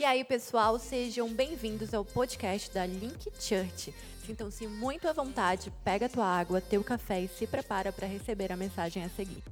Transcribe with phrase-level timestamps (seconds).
[0.00, 3.92] E aí, pessoal, sejam bem-vindos ao podcast da Link Church.
[4.24, 8.56] Sintam-se muito à vontade, pega tua água, teu café e se prepara para receber a
[8.56, 9.42] mensagem a seguir.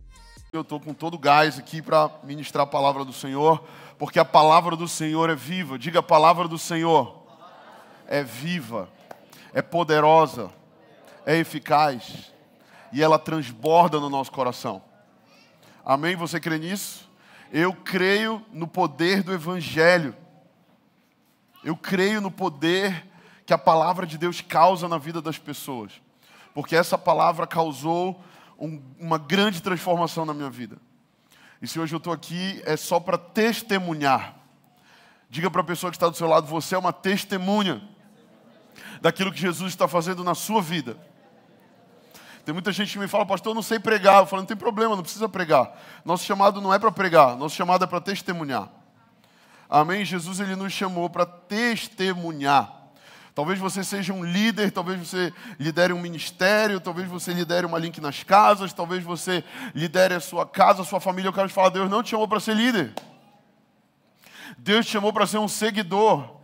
[0.53, 3.61] Eu estou com todo gás aqui para ministrar a palavra do Senhor,
[3.99, 5.77] porque a palavra do Senhor é viva.
[5.77, 7.27] Diga a palavra do Senhor.
[8.07, 8.89] É viva,
[9.53, 10.53] é poderosa,
[11.27, 12.31] é eficaz
[12.93, 14.81] e ela transborda no nosso coração.
[15.85, 16.15] Amém?
[16.15, 17.11] Você crê nisso?
[17.53, 20.15] Eu creio no poder do Evangelho.
[21.67, 23.05] Eu creio no poder
[23.45, 26.01] que a palavra de Deus causa na vida das pessoas.
[26.55, 28.23] Porque essa palavra causou
[28.57, 30.79] um, uma grande transformação na minha vida.
[31.61, 34.37] E se hoje eu estou aqui, é só para testemunhar.
[35.29, 37.83] Diga para a pessoa que está do seu lado: você é uma testemunha
[39.01, 40.97] daquilo que Jesus está fazendo na sua vida.
[42.45, 44.21] Tem muita gente que me fala, pastor, eu não sei pregar.
[44.21, 45.77] Eu falo, não tem problema, não precisa pregar.
[46.05, 48.71] Nosso chamado não é para pregar, nosso chamado é para testemunhar.
[49.69, 50.05] Amém?
[50.05, 52.73] Jesus ele nos chamou para testemunhar.
[53.35, 58.01] Talvez você seja um líder, talvez você lidere um ministério, talvez você lidere uma link
[58.01, 61.29] nas casas, talvez você lidere a sua casa, a sua família.
[61.29, 62.95] Eu quero te falar, Deus não te chamou para ser líder.
[64.57, 66.37] Deus te chamou para ser um seguidor.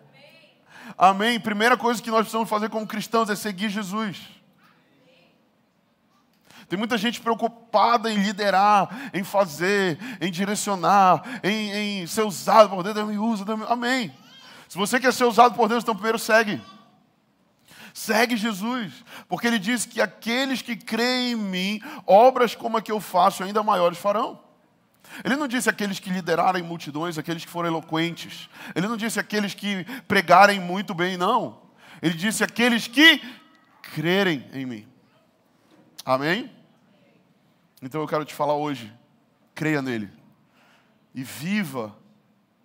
[0.98, 1.40] Amém?
[1.40, 4.20] Primeira coisa que nós precisamos fazer como cristãos é seguir Jesus.
[6.72, 12.82] Tem muita gente preocupada em liderar, em fazer, em direcionar, em, em ser usado por
[12.82, 12.94] Deus.
[12.94, 13.66] Deus me usa, Deus me...
[13.68, 14.10] amém.
[14.70, 16.58] Se você quer ser usado por Deus, então primeiro segue.
[17.92, 18.90] Segue Jesus,
[19.28, 23.44] porque ele diz que aqueles que creem em mim, obras como a que eu faço,
[23.44, 24.40] ainda maiores farão.
[25.22, 28.48] Ele não disse aqueles que liderarem multidões, aqueles que foram eloquentes.
[28.74, 31.60] Ele não disse aqueles que pregarem muito bem, não.
[32.00, 33.20] Ele disse aqueles que
[33.82, 34.88] crerem em mim.
[36.02, 36.61] Amém?
[37.82, 38.92] Então eu quero te falar hoje,
[39.54, 40.08] creia nele
[41.12, 41.94] e viva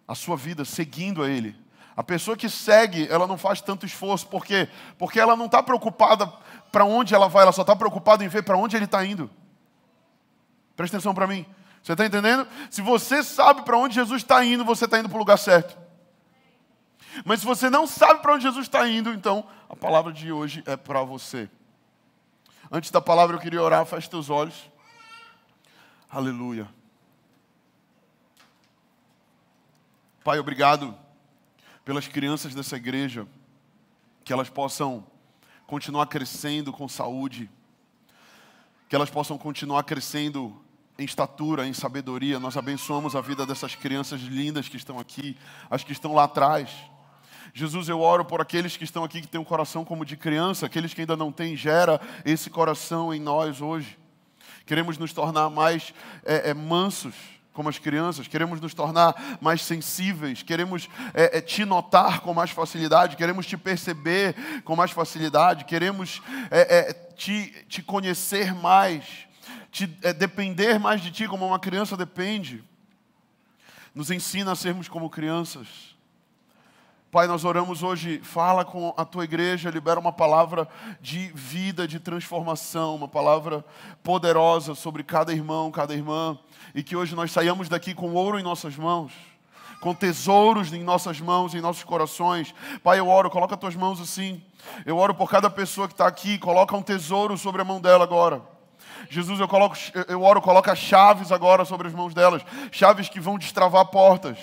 [0.08, 1.56] a sua vida seguindo a ele.
[1.96, 4.70] A pessoa que segue, ela não faz tanto esforço, por quê?
[5.00, 6.28] Porque ela não está preocupada
[6.72, 9.28] para onde ela vai, ela só está preocupada em ver para onde ele está indo.
[10.76, 11.44] Presta atenção para mim.
[11.82, 12.48] Você está entendendo?
[12.70, 15.76] Se você sabe para onde Jesus está indo, você está indo para o lugar certo.
[17.26, 20.62] Mas se você não sabe para onde Jesus está indo, então a palavra de hoje
[20.68, 21.50] é para você.
[22.72, 24.70] Antes da palavra eu queria orar, feche teus olhos.
[26.10, 26.70] Aleluia.
[30.24, 30.98] Pai, obrigado
[31.84, 33.28] pelas crianças dessa igreja,
[34.24, 35.06] que elas possam
[35.66, 37.50] continuar crescendo com saúde,
[38.88, 40.58] que elas possam continuar crescendo
[40.98, 42.40] em estatura, em sabedoria.
[42.40, 45.38] Nós abençoamos a vida dessas crianças lindas que estão aqui,
[45.70, 46.70] as que estão lá atrás.
[47.54, 50.68] Jesus, eu oro por aqueles que estão aqui que têm um coração como de criança,
[50.68, 53.98] aqueles que ainda não têm, gera esse coração em nós hoje.
[54.68, 55.94] Queremos nos tornar mais
[56.26, 57.16] é, é, mansos,
[57.54, 62.52] como as crianças, queremos nos tornar mais sensíveis, queremos é, é, te notar com mais
[62.52, 69.06] facilidade, queremos te perceber com mais facilidade, queremos é, é te, te conhecer mais,
[69.72, 72.62] te, depender mais de ti como uma criança depende.
[73.96, 75.97] Nos ensina a sermos como crianças.
[77.10, 80.68] Pai, nós oramos hoje, fala com a tua igreja, libera uma palavra
[81.00, 83.64] de vida, de transformação, uma palavra
[84.04, 86.38] poderosa sobre cada irmão, cada irmã,
[86.76, 89.14] e que hoje nós saiamos daqui com ouro em nossas mãos,
[89.80, 92.54] com tesouros em nossas mãos, em nossos corações.
[92.84, 94.44] Pai, eu oro, coloca as tuas mãos assim.
[94.86, 98.04] Eu oro por cada pessoa que está aqui, coloca um tesouro sobre a mão dela
[98.04, 98.42] agora.
[99.10, 99.78] Jesus, eu, coloco,
[100.10, 104.38] eu oro, coloca chaves agora sobre as mãos delas, chaves que vão destravar portas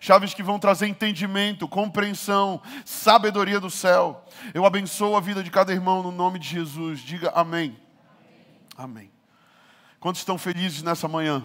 [0.00, 4.24] chaves que vão trazer entendimento, compreensão, sabedoria do céu.
[4.54, 7.00] Eu abençoo a vida de cada irmão no nome de Jesus.
[7.00, 7.78] Diga amém.
[8.76, 9.10] Amém.
[9.98, 11.44] Quantos estão felizes nessa manhã?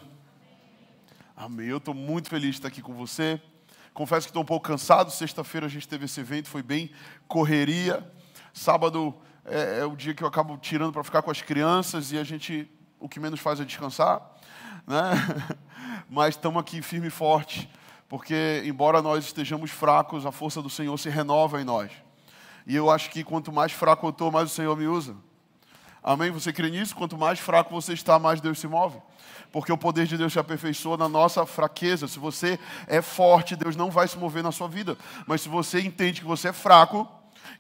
[1.36, 1.68] Amém.
[1.68, 3.42] Eu estou muito feliz de estar aqui com você.
[3.94, 5.12] Confesso que estou um pouco cansado.
[5.12, 6.92] Sexta-feira a gente teve esse evento, foi bem
[7.28, 8.10] correria.
[8.54, 12.18] Sábado é, é o dia que eu acabo tirando para ficar com as crianças e
[12.18, 12.70] a gente
[13.00, 14.22] o que menos faz é descansar,
[14.86, 15.12] né?
[16.08, 17.68] Mas estamos aqui firme e forte
[18.12, 21.90] porque, embora nós estejamos fracos, a força do Senhor se renova em nós.
[22.68, 25.16] E eu acho que quanto mais fraco eu estou, mais o Senhor me usa.
[26.04, 26.30] Amém?
[26.30, 26.94] Você crê nisso?
[26.94, 29.02] Quanto mais fraco você está, mais Deus se move.
[29.50, 32.06] Porque o poder de Deus se aperfeiçoa na nossa fraqueza.
[32.06, 34.98] Se você é forte, Deus não vai se mover na sua vida.
[35.26, 37.10] Mas se você entende que você é fraco,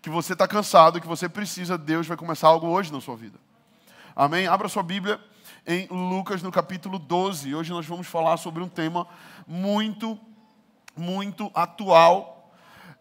[0.01, 3.39] que você está cansado, que você precisa, Deus vai começar algo hoje na sua vida.
[4.13, 4.47] Amém?
[4.47, 5.17] Abra sua Bíblia
[5.65, 7.55] em Lucas no capítulo 12.
[7.55, 9.07] Hoje nós vamos falar sobre um tema
[9.47, 10.19] muito
[11.01, 12.53] muito atual,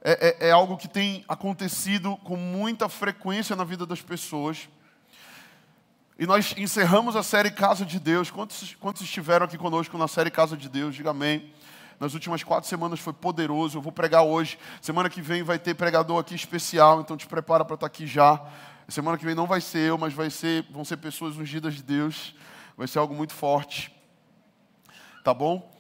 [0.02, 4.68] é, é, é, algo que tem acontecido com muita frequência na vida das pessoas.
[6.18, 8.30] E nós encerramos a série Casa de Deus.
[8.30, 10.94] Quantos, quantos estiveram aqui conosco na série Casa de Deus?
[10.94, 11.52] Diga amém.
[11.98, 13.76] nas últimas quatro semanas foi poderoso.
[13.76, 14.58] Eu vou pregar hoje.
[14.80, 18.42] Semana que vem vai ter pregador aqui especial, então te prepara para estar aqui já.
[18.88, 21.82] Semana que vem não vai ser eu, mas vai ser, vão ser pessoas ungidas de
[21.82, 22.34] Deus.
[22.76, 23.94] Vai ser algo muito forte.
[25.22, 25.79] Tá bom?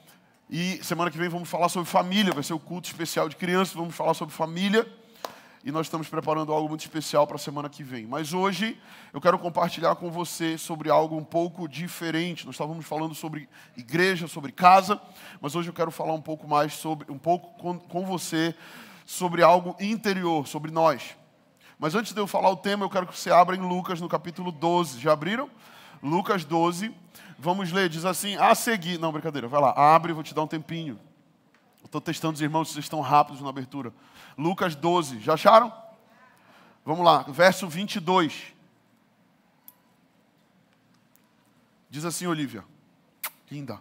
[0.52, 3.72] E semana que vem vamos falar sobre família, vai ser o culto especial de crianças,
[3.72, 4.84] vamos falar sobre família.
[5.62, 8.04] E nós estamos preparando algo muito especial para a semana que vem.
[8.04, 8.76] Mas hoje
[9.12, 12.44] eu quero compartilhar com você sobre algo um pouco diferente.
[12.46, 15.00] Nós estávamos falando sobre igreja, sobre casa,
[15.40, 18.52] mas hoje eu quero falar um pouco mais sobre, um pouco com, com você
[19.06, 21.16] sobre algo interior, sobre nós.
[21.78, 24.08] Mas antes de eu falar o tema, eu quero que você abra em Lucas no
[24.08, 24.98] capítulo 12.
[24.98, 25.48] Já abriram?
[26.02, 26.92] Lucas 12,
[27.42, 28.98] Vamos ler, diz assim, a seguir.
[28.98, 31.00] Não, brincadeira, vai lá, abre, vou te dar um tempinho.
[31.82, 33.94] Estou testando os irmãos vocês estão rápidos na abertura.
[34.36, 35.72] Lucas 12, já acharam?
[36.84, 38.52] Vamos lá, verso 22.
[41.88, 42.62] Diz assim, Olivia.
[43.50, 43.80] Linda.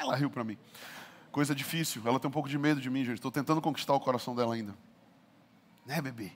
[0.00, 0.56] Ela riu para mim.
[1.30, 2.00] Coisa difícil.
[2.06, 3.16] Ela tem um pouco de medo de mim, gente.
[3.16, 4.74] Estou tentando conquistar o coração dela ainda.
[5.84, 6.32] Né, bebê?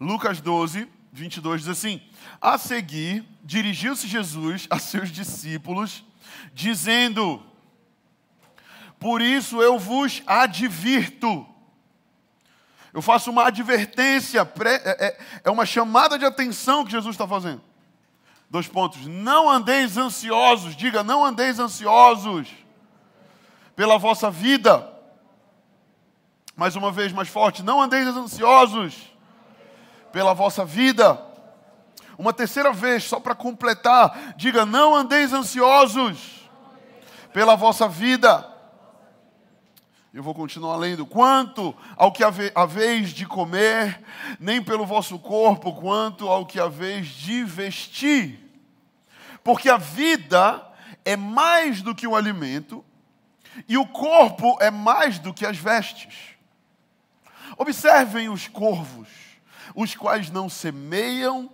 [0.00, 2.02] Lucas 12, 22 diz assim:
[2.40, 6.04] A seguir, dirigiu-se Jesus a seus discípulos,
[6.52, 7.40] dizendo:
[8.98, 11.46] Por isso eu vos advirto.
[12.92, 17.62] Eu faço uma advertência, é, é, é uma chamada de atenção que Jesus está fazendo.
[18.50, 19.06] Dois pontos.
[19.06, 22.48] Não andeis ansiosos, diga, não andeis ansiosos
[23.74, 24.92] pela vossa vida.
[26.56, 29.13] Mais uma vez, mais forte, não andeis ansiosos
[30.14, 31.20] pela vossa vida.
[32.16, 36.48] Uma terceira vez, só para completar, diga: não andeis ansiosos
[37.32, 38.48] pela vossa vida.
[40.12, 41.04] Eu vou continuar lendo.
[41.04, 42.22] Quanto ao que
[42.54, 44.00] haveis de comer,
[44.38, 48.38] nem pelo vosso corpo, quanto ao que haveis de vestir.
[49.42, 50.64] Porque a vida
[51.04, 52.84] é mais do que o alimento,
[53.68, 56.36] e o corpo é mais do que as vestes.
[57.58, 59.23] Observem os corvos
[59.74, 61.50] os quais não semeiam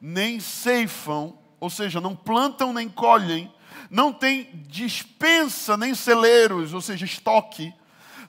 [0.00, 3.52] nem ceifam, ou seja, não plantam nem colhem,
[3.90, 7.74] não têm dispensa nem celeiros, ou seja, estoque.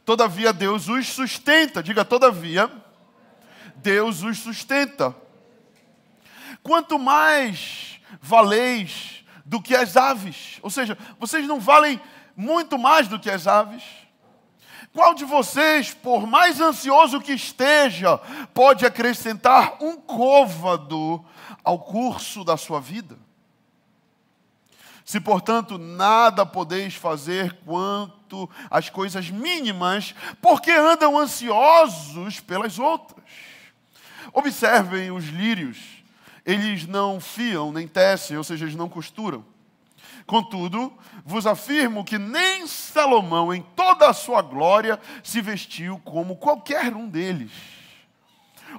[0.03, 1.81] Todavia Deus os sustenta.
[1.81, 2.69] Diga, todavia,
[3.75, 5.15] Deus os sustenta.
[6.61, 11.99] Quanto mais valeis do que as aves, ou seja, vocês não valem
[12.35, 13.83] muito mais do que as aves.
[14.93, 18.17] Qual de vocês, por mais ansioso que esteja,
[18.53, 21.23] pode acrescentar um côvado
[21.63, 23.17] ao curso da sua vida?
[25.05, 33.25] Se, portanto, nada podeis fazer quanto às coisas mínimas, porque andam ansiosos pelas outras.
[34.33, 35.77] Observem os lírios,
[36.45, 39.45] eles não fiam nem tecem, ou seja, eles não costuram.
[40.31, 40.93] Contudo,
[41.25, 47.05] vos afirmo que nem Salomão, em toda a sua glória, se vestiu como qualquer um
[47.05, 47.51] deles.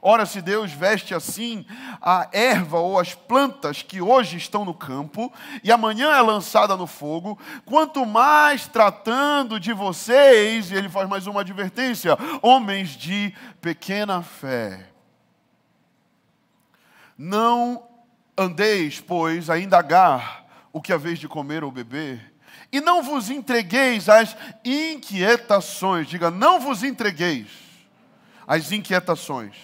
[0.01, 1.67] Ora, se Deus veste assim
[2.01, 5.31] a erva ou as plantas que hoje estão no campo
[5.63, 11.27] e amanhã é lançada no fogo, quanto mais tratando de vocês, e ele faz mais
[11.27, 14.89] uma advertência: homens de pequena fé.
[17.19, 17.87] Não
[18.39, 20.42] andeis, pois, a indagar
[20.73, 22.33] o que é vez de comer ou beber,
[22.71, 27.49] e não vos entregueis às inquietações, diga, não vos entregueis
[28.47, 29.55] às inquietações,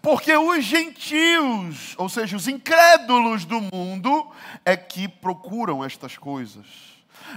[0.00, 4.30] porque os gentios, ou seja, os incrédulos do mundo,
[4.64, 6.66] é que procuram estas coisas.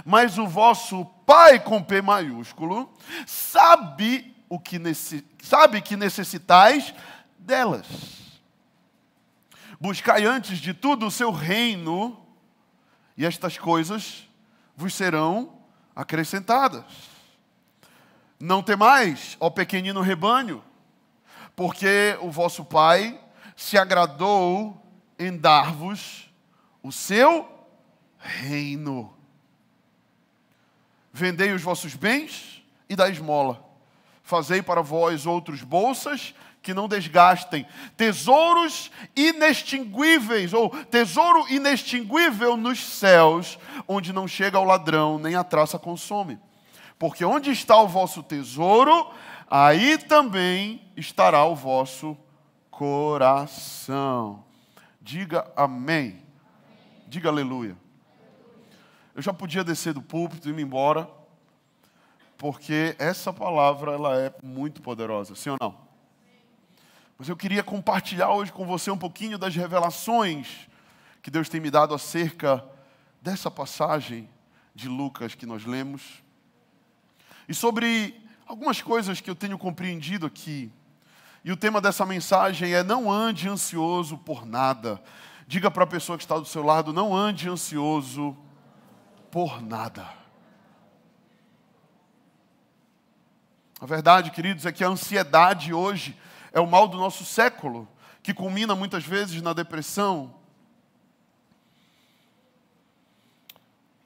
[0.04, 2.92] Mas o vosso Pai com P maiúsculo
[3.26, 4.78] sabe o que
[5.42, 6.94] sabe que necessitais
[7.38, 7.86] delas.
[9.80, 12.27] Buscai antes de tudo o seu reino
[13.18, 14.28] e estas coisas
[14.76, 15.58] vos serão
[15.94, 16.84] acrescentadas.
[18.38, 20.62] Não temais, ó pequenino rebanho,
[21.56, 23.20] porque o vosso Pai
[23.56, 24.80] se agradou
[25.18, 26.32] em dar-vos
[26.80, 27.66] o seu
[28.20, 29.12] reino.
[31.12, 33.66] Vendei os vossos bens e dai esmola.
[34.22, 43.58] Fazei para vós outros bolsas que não desgastem, tesouros inextinguíveis, ou tesouro inextinguível nos céus,
[43.86, 46.38] onde não chega o ladrão, nem a traça consome.
[46.98, 49.10] Porque onde está o vosso tesouro,
[49.48, 52.16] aí também estará o vosso
[52.70, 54.44] coração.
[55.00, 56.22] Diga amém.
[57.06, 57.76] Diga aleluia.
[59.14, 61.08] Eu já podia descer do púlpito e ir embora,
[62.36, 65.87] porque essa palavra ela é muito poderosa, sim ou não?
[67.18, 70.68] Mas eu queria compartilhar hoje com você um pouquinho das revelações
[71.20, 72.64] que Deus tem me dado acerca
[73.20, 74.30] dessa passagem
[74.72, 76.22] de Lucas que nós lemos.
[77.48, 78.14] E sobre
[78.46, 80.70] algumas coisas que eu tenho compreendido aqui.
[81.44, 85.02] E o tema dessa mensagem é: não ande ansioso por nada.
[85.44, 88.36] Diga para a pessoa que está do seu lado: não ande ansioso
[89.28, 90.08] por nada.
[93.80, 96.16] A verdade, queridos, é que a ansiedade hoje
[96.52, 97.88] é o mal do nosso século,
[98.22, 100.34] que culmina muitas vezes na depressão.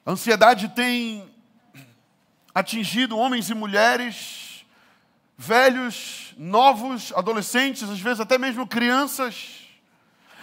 [0.05, 1.33] A ansiedade tem
[2.53, 4.65] atingido homens e mulheres,
[5.37, 9.61] velhos, novos, adolescentes, às vezes até mesmo crianças.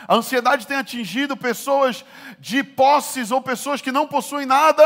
[0.09, 2.05] A ansiedade tem atingido pessoas
[2.39, 4.83] de posses ou pessoas que não possuem nada.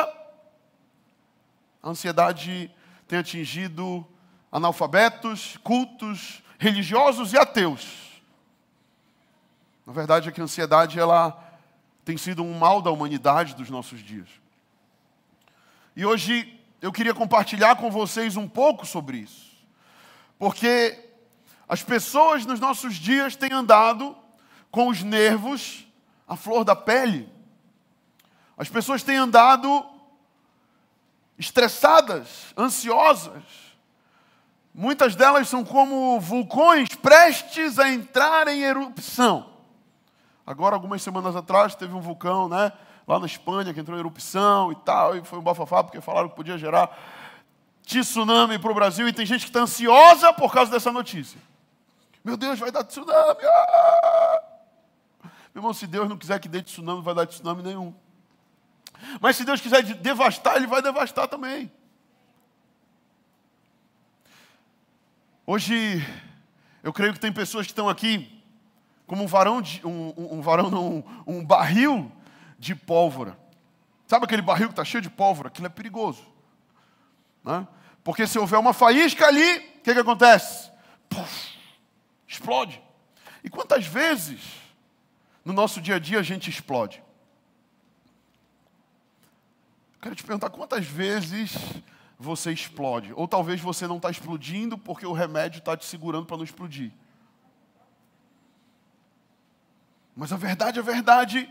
[1.82, 2.70] A ansiedade
[3.06, 4.06] tem atingido
[4.50, 8.04] analfabetos, cultos, religiosos e ateus.
[9.86, 11.38] Na verdade é que a ansiedade ela
[12.04, 14.28] tem sido um mal da humanidade dos nossos dias.
[15.96, 19.52] E hoje eu queria compartilhar com vocês um pouco sobre isso.
[20.38, 20.98] Porque
[21.68, 24.16] as pessoas nos nossos dias têm andado
[24.70, 25.86] com os nervos
[26.26, 27.28] à flor da pele.
[28.56, 29.84] As pessoas têm andado
[31.38, 33.63] estressadas, ansiosas.
[34.74, 39.48] Muitas delas são como vulcões prestes a entrar em erupção.
[40.44, 42.72] Agora, algumas semanas atrás, teve um vulcão, né?
[43.06, 46.28] Lá na Espanha, que entrou em erupção e tal, e foi um bafafá, porque falaram
[46.28, 46.90] que podia gerar
[47.86, 51.40] tsunami para o Brasil, e tem gente que está ansiosa por causa dessa notícia.
[52.24, 53.44] Meu Deus, vai dar tsunami!
[53.44, 54.42] Ah!
[55.54, 57.94] Meu irmão, se Deus não quiser que dê tsunami, não vai dar tsunami nenhum.
[59.20, 61.70] Mas se Deus quiser devastar, Ele vai devastar também.
[65.46, 66.02] Hoje,
[66.82, 68.42] eu creio que tem pessoas que estão aqui
[69.06, 72.10] como um varão, de, um, um, um varão não, um, barril
[72.58, 73.38] de pólvora.
[74.06, 75.48] Sabe aquele barril que está cheio de pólvora?
[75.48, 76.24] Aquilo é perigoso.
[77.44, 77.68] Né?
[78.02, 80.70] Porque se houver uma faísca ali, o que, que acontece?
[82.26, 82.80] Explode.
[83.42, 84.40] E quantas vezes
[85.44, 87.02] no nosso dia a dia a gente explode?
[90.00, 91.54] Quero te perguntar quantas vezes
[92.18, 93.12] você explode.
[93.14, 96.92] Ou talvez você não está explodindo porque o remédio está te segurando para não explodir.
[100.16, 101.50] Mas a verdade, a verdade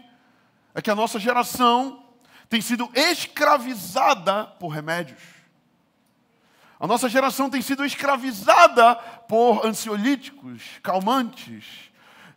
[0.74, 2.04] é que a nossa geração
[2.50, 5.22] tem sido escravizada por remédios.
[6.80, 8.96] A nossa geração tem sido escravizada
[9.28, 11.92] por ansiolíticos, calmantes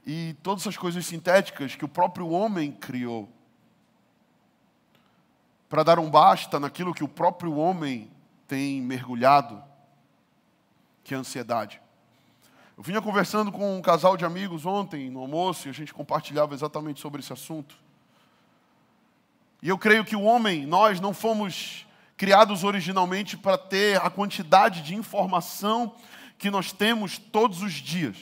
[0.06, 3.28] e todas essas coisas sintéticas que o próprio homem criou.
[5.68, 8.10] Para dar um basta naquilo que o próprio homem
[8.46, 9.62] tem mergulhado,
[11.02, 11.80] que é a ansiedade.
[12.76, 16.54] Eu vinha conversando com um casal de amigos ontem no almoço e a gente compartilhava
[16.54, 17.74] exatamente sobre esse assunto.
[19.62, 21.86] E eu creio que o homem, nós não fomos
[22.16, 25.94] criados originalmente para ter a quantidade de informação
[26.38, 28.16] que nós temos todos os dias.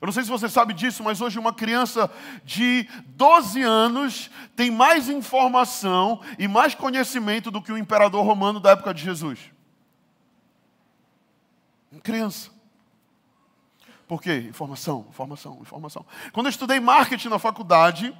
[0.00, 2.10] Eu não sei se você sabe disso, mas hoje uma criança
[2.44, 8.70] de 12 anos tem mais informação e mais conhecimento do que o imperador romano da
[8.70, 9.38] época de Jesus.
[11.90, 12.50] Uma criança.
[14.06, 14.46] Por quê?
[14.48, 16.06] Informação, informação, informação.
[16.32, 18.16] Quando eu estudei marketing na faculdade,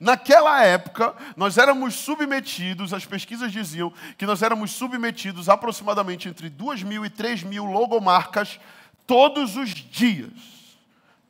[0.00, 6.82] naquela época, nós éramos submetidos, as pesquisas diziam que nós éramos submetidos aproximadamente entre 2
[6.82, 8.58] mil e 3 mil logomarcas
[9.06, 10.59] todos os dias.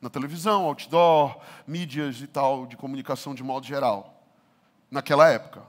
[0.01, 4.23] Na televisão, outdoor, mídias e tal, de comunicação de modo geral.
[4.89, 5.61] Naquela época.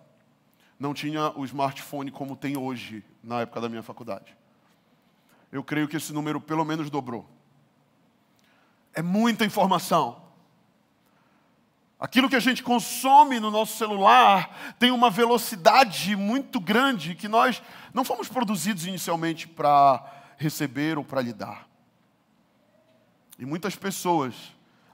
[0.78, 4.36] Não tinha o smartphone como tem hoje, na época da minha faculdade.
[5.52, 7.28] Eu creio que esse número pelo menos dobrou.
[8.94, 10.22] É muita informação.
[12.00, 17.62] Aquilo que a gente consome no nosso celular tem uma velocidade muito grande que nós
[17.94, 20.04] não fomos produzidos inicialmente para
[20.36, 21.68] receber ou para lidar.
[23.38, 24.34] E muitas pessoas,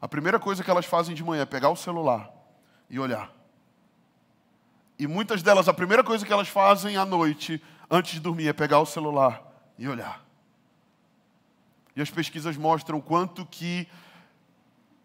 [0.00, 2.30] a primeira coisa que elas fazem de manhã é pegar o celular
[2.88, 3.32] e olhar.
[4.98, 8.52] E muitas delas, a primeira coisa que elas fazem à noite, antes de dormir, é
[8.52, 9.42] pegar o celular
[9.78, 10.24] e olhar.
[11.94, 13.88] E as pesquisas mostram quanto que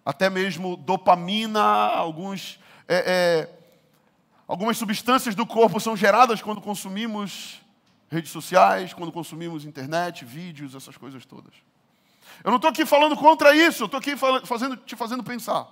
[0.06, 3.60] até mesmo dopamina, alguns, é, é,
[4.48, 7.62] algumas substâncias do corpo são geradas quando consumimos
[8.10, 11.54] redes sociais, quando consumimos internet, vídeos, essas coisas todas.
[12.44, 15.68] Eu não estou aqui falando contra isso, eu estou aqui fazendo, te fazendo pensar.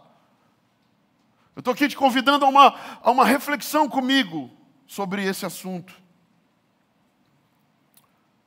[1.56, 4.51] Eu estou aqui te convidando a uma, a uma reflexão comigo
[4.86, 5.94] sobre esse assunto.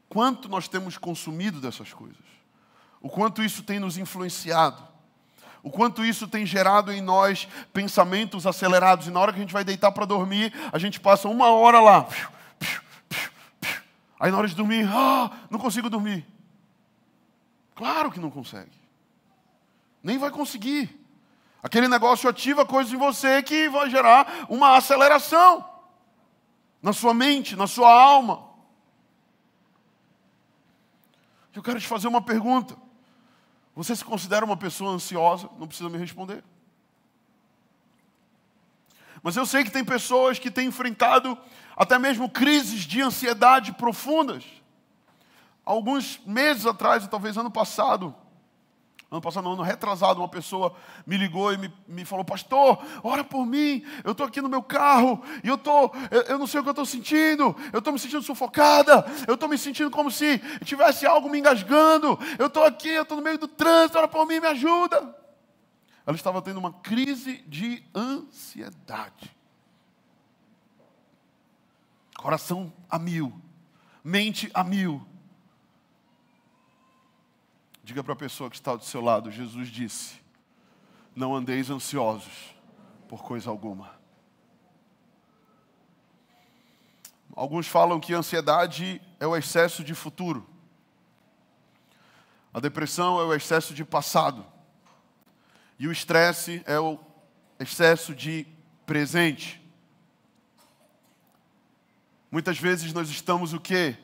[0.09, 2.35] Quanto nós temos consumido dessas coisas?
[3.05, 4.83] o quanto isso tem nos influenciado,
[5.63, 9.07] O quanto isso tem gerado em nós pensamentos acelerados.
[9.07, 11.81] E na hora que a gente vai deitar para dormir, a gente passa uma hora
[11.81, 12.07] lá.
[14.21, 16.27] Aí na hora de dormir, ah, não consigo dormir.
[17.75, 18.73] Claro que não consegue.
[20.03, 21.01] Nem vai conseguir.
[21.63, 25.69] Aquele negócio ativa coisas em você que vai gerar uma aceleração
[26.83, 28.47] na sua mente, na sua alma.
[31.55, 32.77] Eu quero te fazer uma pergunta.
[33.75, 35.49] Você se considera uma pessoa ansiosa?
[35.59, 36.45] Não precisa me responder.
[39.23, 41.39] Mas eu sei que tem pessoas que têm enfrentado
[41.75, 44.45] até mesmo crises de ansiedade profundas.
[45.65, 48.15] Alguns meses atrás, talvez ano passado,
[49.11, 50.75] ano passado, ano retrasado, uma pessoa
[51.07, 54.63] me ligou e me, me falou, pastor, ora por mim, eu estou aqui no meu
[54.63, 57.93] carro e eu, tô, eu, eu não sei o que eu estou sentindo, eu estou
[57.93, 62.65] me sentindo sufocada, eu estou me sentindo como se tivesse algo me engasgando, eu estou
[62.65, 65.17] aqui, eu estou no meio do trânsito, ora por mim, me ajuda.
[66.07, 69.35] Ela estava tendo uma crise de ansiedade.
[72.17, 73.33] Coração a mil,
[74.03, 75.07] mente a mil.
[77.85, 80.19] Diga para a pessoa que está do seu lado: Jesus disse:
[81.15, 82.57] Não andeis ansiosos
[83.07, 83.95] por coisa alguma.
[87.37, 90.49] Alguns falam que a ansiedade é o excesso de futuro.
[92.55, 94.47] A depressão é o excesso de passado.
[95.79, 96.99] E o estresse é o
[97.61, 98.47] excesso de
[98.87, 99.61] presente.
[102.31, 103.95] Muitas vezes nós estamos o quê?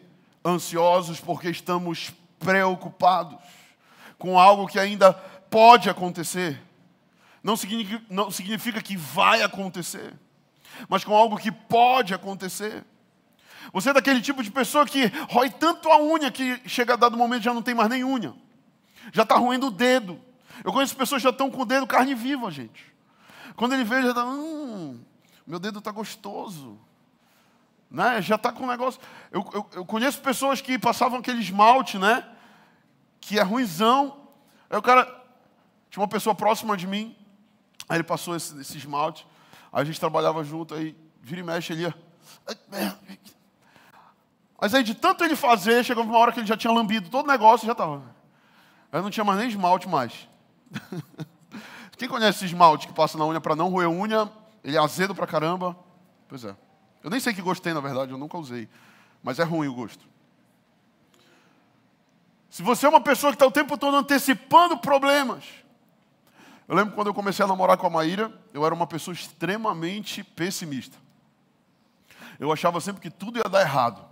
[0.44, 3.59] Ansiosos porque estamos preocupados
[4.20, 6.62] com algo que ainda pode acontecer.
[7.42, 10.12] Não significa, não significa que vai acontecer,
[10.88, 12.84] mas com algo que pode acontecer.
[13.72, 17.16] Você é daquele tipo de pessoa que rói tanto a unha que chega a dado
[17.16, 18.34] momento já não tem mais nem unha.
[19.10, 20.20] Já está roendo o dedo.
[20.62, 22.84] Eu conheço pessoas que já estão com o dedo carne viva, gente.
[23.56, 25.00] Quando ele vê, já está, hum,
[25.46, 26.78] meu dedo está gostoso.
[27.90, 28.20] Né?
[28.20, 29.00] Já está com um negócio.
[29.32, 32.24] Eu, eu, eu, conheço pessoas que passavam aquele esmalte, né?
[33.30, 34.26] Que é ruizão.
[34.68, 35.04] Aí o cara.
[35.88, 37.16] Tinha uma pessoa próxima de mim.
[37.88, 39.24] Aí ele passou esse, esse esmalte.
[39.72, 40.74] Aí a gente trabalhava junto.
[40.74, 41.94] Aí vira e mexe, ele ia.
[44.60, 47.24] Mas aí de tanto ele fazer, chegou uma hora que ele já tinha lambido todo
[47.24, 48.02] o negócio já estava.
[48.90, 50.28] Aí não tinha mais nem esmalte mais.
[51.96, 54.28] Quem conhece esmalte que passa na unha para não roer unha?
[54.64, 55.78] Ele é azedo pra caramba.
[56.26, 56.56] Pois é.
[57.00, 58.68] Eu nem sei que gostei, na verdade, eu nunca usei.
[59.22, 60.04] Mas é ruim o gosto.
[62.50, 65.44] Se você é uma pessoa que está o tempo todo antecipando problemas.
[66.66, 70.24] Eu lembro quando eu comecei a namorar com a Maíra, eu era uma pessoa extremamente
[70.24, 70.96] pessimista.
[72.40, 74.04] Eu achava sempre que tudo ia dar errado.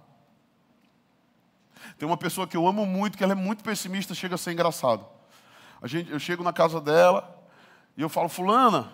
[1.99, 4.53] Tem uma pessoa que eu amo muito, que ela é muito pessimista, chega a ser
[4.53, 5.05] engraçado.
[5.83, 7.37] A gente, eu chego na casa dela
[7.97, 8.93] e eu falo, fulana,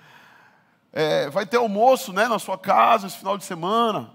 [0.92, 4.10] é, vai ter almoço né, na sua casa esse final de semana.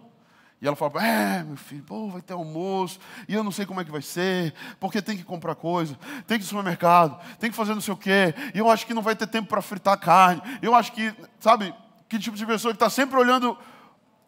[0.61, 3.81] E ela fala, é, meu filho, pô, vai ter almoço, e eu não sei como
[3.81, 7.51] é que vai ser, porque tem que comprar coisa, tem que ir no supermercado, tem
[7.51, 9.61] que fazer não sei o quê, e eu acho que não vai ter tempo para
[9.61, 11.73] fritar carne, eu acho que, sabe,
[12.07, 13.57] que tipo de pessoa que está sempre olhando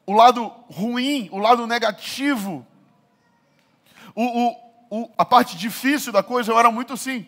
[0.05, 2.65] o lado ruim, o lado negativo,
[4.13, 4.55] o, o,
[4.89, 7.27] o, a parte difícil da coisa, eu era muito assim.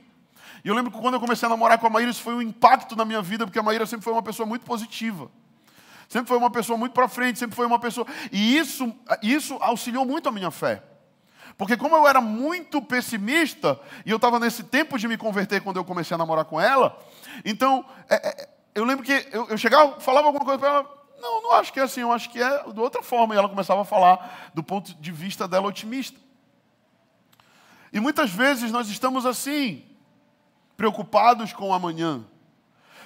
[0.64, 2.42] E eu lembro que quando eu comecei a namorar com a Maíra, isso foi um
[2.42, 5.32] impacto na minha vida, porque a Maíra sempre foi uma pessoa muito positiva.
[6.10, 8.06] Sempre foi uma pessoa muito para frente, sempre foi uma pessoa.
[8.32, 8.92] E isso,
[9.22, 10.84] isso auxiliou muito a minha fé.
[11.56, 15.78] Porque como eu era muito pessimista, e eu estava nesse tempo de me converter quando
[15.78, 16.98] eu comecei a namorar com ela,
[17.46, 21.44] então é, é, eu lembro que eu, eu chegava, falava alguma coisa para ela, não,
[21.44, 23.36] não acho que é assim, eu acho que é de outra forma.
[23.36, 26.20] E ela começava a falar do ponto de vista dela otimista.
[27.94, 29.86] E muitas vezes nós estamos assim,
[30.76, 32.24] preocupados com o amanhã,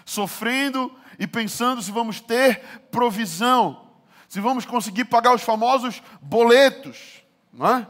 [0.06, 2.62] sofrendo e pensando se vamos ter
[2.92, 3.88] provisão,
[4.28, 7.88] se vamos conseguir pagar os famosos boletos, não é?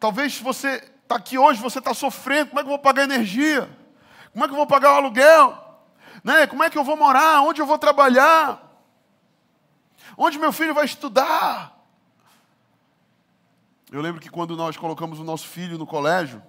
[0.00, 3.68] Talvez você está aqui hoje, você está sofrendo, como é que eu vou pagar energia?
[4.32, 5.64] Como é que eu vou pagar o aluguel?
[6.22, 6.46] Né?
[6.46, 7.40] Como é que eu vou morar?
[7.42, 8.62] Onde eu vou trabalhar?
[10.16, 11.76] Onde meu filho vai estudar?
[13.90, 16.42] Eu lembro que quando nós colocamos o nosso filho no colégio,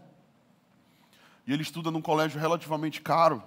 [1.49, 3.41] e ele estuda num colégio relativamente caro.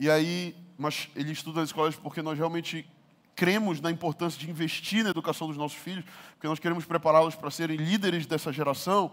[0.00, 2.90] E aí, mas ele estuda nesse colégio porque nós realmente
[3.36, 7.50] cremos na importância de investir na educação dos nossos filhos, porque nós queremos prepará-los para
[7.50, 9.12] serem líderes dessa geração.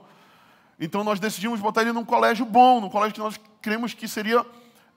[0.79, 4.45] Então nós decidimos botar ele num colégio bom, num colégio que nós cremos que seria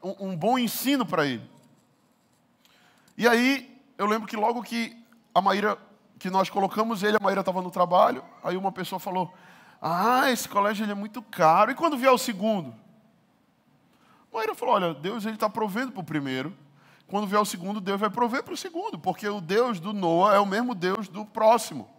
[0.00, 1.42] um, um bom ensino para ele.
[3.18, 4.96] E aí, eu lembro que logo que
[5.34, 5.76] a Maíra,
[6.20, 9.34] que nós colocamos ele, a Maíra estava no trabalho, aí uma pessoa falou:
[9.82, 11.72] ah, esse colégio ele é muito caro.
[11.72, 12.72] E quando vier o segundo?
[14.32, 16.56] Moira falou: olha, Deus está provendo para o primeiro.
[17.06, 20.36] Quando vier o segundo, Deus vai prover para o segundo, porque o Deus do Noah
[20.36, 21.90] é o mesmo Deus do próximo,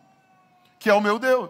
[0.79, 1.49] que é o meu Deus.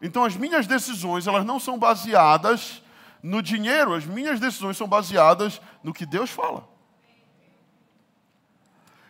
[0.00, 2.82] Então as minhas decisões, elas não são baseadas
[3.20, 6.68] no dinheiro, as minhas decisões são baseadas no que Deus fala.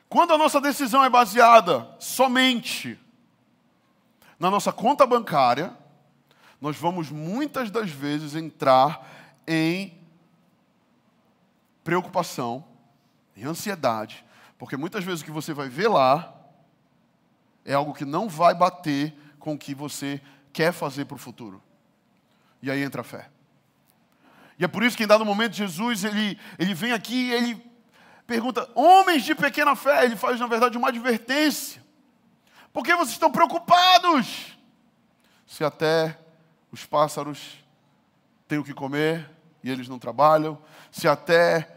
[0.09, 2.99] Quando a nossa decisão é baseada somente
[4.39, 5.77] na nossa conta bancária,
[6.61, 9.05] nós vamos muitas das vezes entrar
[9.47, 10.04] em
[11.85, 12.65] preocupação,
[13.37, 14.25] em ansiedade,
[14.59, 16.35] porque muitas vezes o que você vai ver lá
[17.65, 20.21] é algo que não vai bater com o que você
[20.53, 21.63] quer fazer para o futuro.
[22.63, 23.29] E aí entra a fé.
[24.59, 27.71] E é por isso que em dado momento Jesus ele, ele vem aqui e ele
[28.27, 31.85] pergunta: homens de pequena fé, ele faz na verdade uma advertência.
[32.73, 34.57] Por que vocês estão preocupados?
[35.47, 36.19] Se até
[36.73, 37.65] os pássaros
[38.49, 39.31] têm o que comer
[39.63, 40.59] e eles não trabalham,
[40.91, 41.74] se até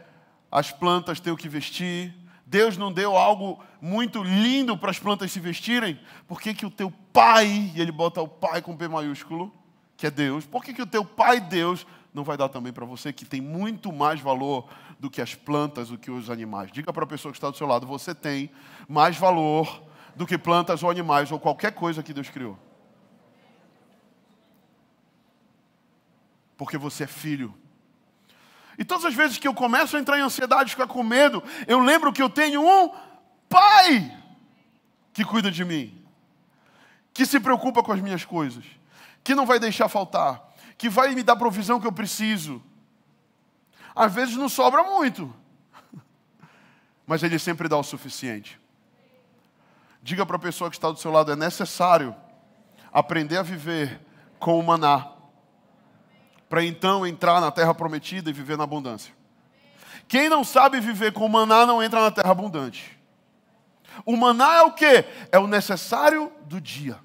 [0.50, 2.14] as plantas têm o que vestir,
[2.46, 6.00] Deus não deu algo muito lindo para as plantas se vestirem?
[6.26, 9.52] Por que, que o teu pai, e ele bota o pai com P maiúsculo,
[9.96, 12.86] que é Deus, por que, que o teu pai Deus não vai dar também para
[12.86, 16.72] você, que tem muito mais valor do que as plantas, do que os animais?
[16.72, 18.50] Diga para a pessoa que está do seu lado: você tem
[18.88, 19.82] mais valor
[20.16, 22.58] do que plantas ou animais ou qualquer coisa que Deus criou.
[26.58, 27.54] porque você é filho.
[28.78, 31.80] E todas as vezes que eu começo a entrar em ansiedade, ficar com medo, eu
[31.80, 32.94] lembro que eu tenho um
[33.48, 34.16] pai
[35.12, 36.00] que cuida de mim,
[37.12, 38.64] que se preocupa com as minhas coisas,
[39.24, 40.40] que não vai deixar faltar,
[40.78, 42.62] que vai me dar a provisão que eu preciso.
[43.96, 45.34] Às vezes não sobra muito,
[47.04, 48.60] mas ele sempre dá o suficiente.
[50.00, 52.14] Diga para a pessoa que está do seu lado: é necessário
[52.92, 54.00] aprender a viver
[54.38, 55.17] com o maná
[56.48, 59.12] para então entrar na terra prometida e viver na abundância.
[60.06, 62.98] Quem não sabe viver com maná não entra na terra abundante.
[64.06, 65.04] O maná é o que?
[65.30, 66.98] É o necessário do dia.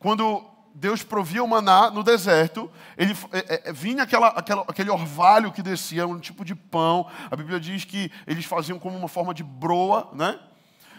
[0.00, 5.52] Quando Deus provia o maná no deserto, ele é, é, vinha aquela, aquela, aquele orvalho
[5.52, 7.08] que descia, um tipo de pão.
[7.30, 10.40] A Bíblia diz que eles faziam como uma forma de broa, né?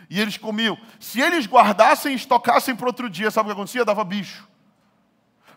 [0.09, 0.77] E eles comiam.
[0.99, 3.83] Se eles guardassem e estocassem para outro dia, sabe o que acontecia?
[3.83, 4.47] Dava bicho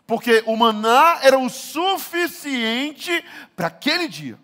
[0.09, 3.23] porque o maná era o suficiente
[3.55, 4.39] para aquele dia.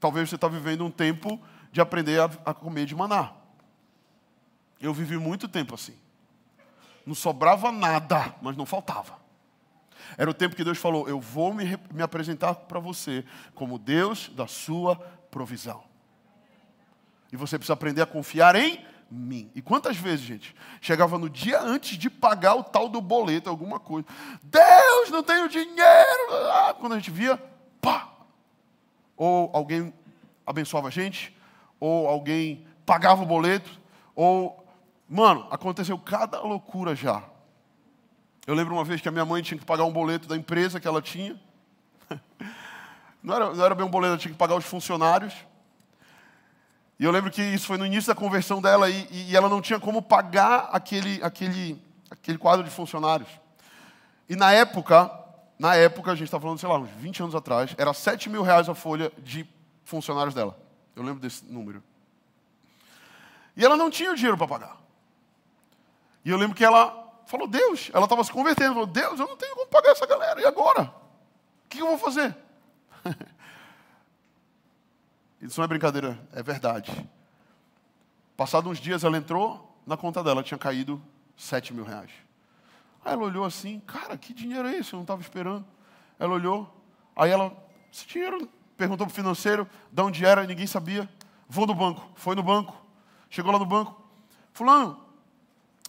[0.00, 3.34] Talvez você está vivendo um tempo de aprender a, a comer de maná.
[4.80, 5.94] Eu vivi muito tempo assim.
[7.06, 9.16] Não sobrava nada, mas não faltava.
[10.16, 14.28] Era o tempo que Deus falou: Eu vou me, me apresentar para você como Deus
[14.30, 14.96] da sua
[15.30, 15.84] provisão.
[17.32, 19.50] E você precisa aprender a confiar em mim.
[19.54, 23.80] E quantas vezes, gente, chegava no dia antes de pagar o tal do boleto, alguma
[23.80, 24.06] coisa.
[24.42, 26.32] Deus, não tenho dinheiro.
[26.52, 27.36] Ah, quando a gente via,
[27.80, 28.08] pá.
[29.16, 29.92] Ou alguém
[30.46, 31.36] abençoava a gente,
[31.80, 33.70] ou alguém pagava o boleto,
[34.14, 34.64] ou.
[35.08, 37.24] Mano, aconteceu cada loucura já.
[38.46, 40.78] Eu lembro uma vez que a minha mãe tinha que pagar um boleto da empresa
[40.78, 41.38] que ela tinha.
[43.20, 45.34] Não era, não era bem um boleto, ela tinha que pagar os funcionários.
[46.98, 49.60] E eu lembro que isso foi no início da conversão dela e, e ela não
[49.60, 51.80] tinha como pagar aquele, aquele,
[52.10, 53.28] aquele quadro de funcionários.
[54.28, 55.10] E na época,
[55.58, 58.42] na época, a gente está falando, sei lá, uns 20 anos atrás, era 7 mil
[58.42, 59.46] reais a folha de
[59.84, 60.58] funcionários dela.
[60.96, 61.82] Eu lembro desse número.
[63.56, 64.76] E ela não tinha o dinheiro para pagar.
[66.24, 69.36] E eu lembro que ela falou, Deus, ela estava se convertendo, falou, Deus, eu não
[69.36, 70.82] tenho como pagar essa galera, e agora?
[71.64, 72.36] O que eu vou fazer?
[75.40, 77.08] Isso não é brincadeira, é verdade.
[78.36, 81.00] Passados uns dias, ela entrou, na conta dela tinha caído
[81.36, 82.10] 7 mil reais.
[83.04, 84.92] Aí ela olhou assim, cara, que dinheiro é esse?
[84.92, 85.64] Eu não estava esperando.
[86.18, 86.68] Ela olhou,
[87.14, 87.56] aí ela,
[87.92, 91.08] esse dinheiro, perguntou para o financeiro, de onde era, ninguém sabia.
[91.48, 92.76] Vou no banco, foi no banco,
[93.30, 94.00] chegou lá no banco.
[94.52, 95.00] Fulano,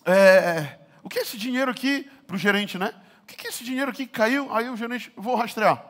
[0.06, 2.94] é, o que é esse dinheiro aqui, para o gerente, né?
[3.24, 4.54] O que é esse dinheiro aqui que caiu?
[4.54, 5.84] Aí o gerente, vou rastrear.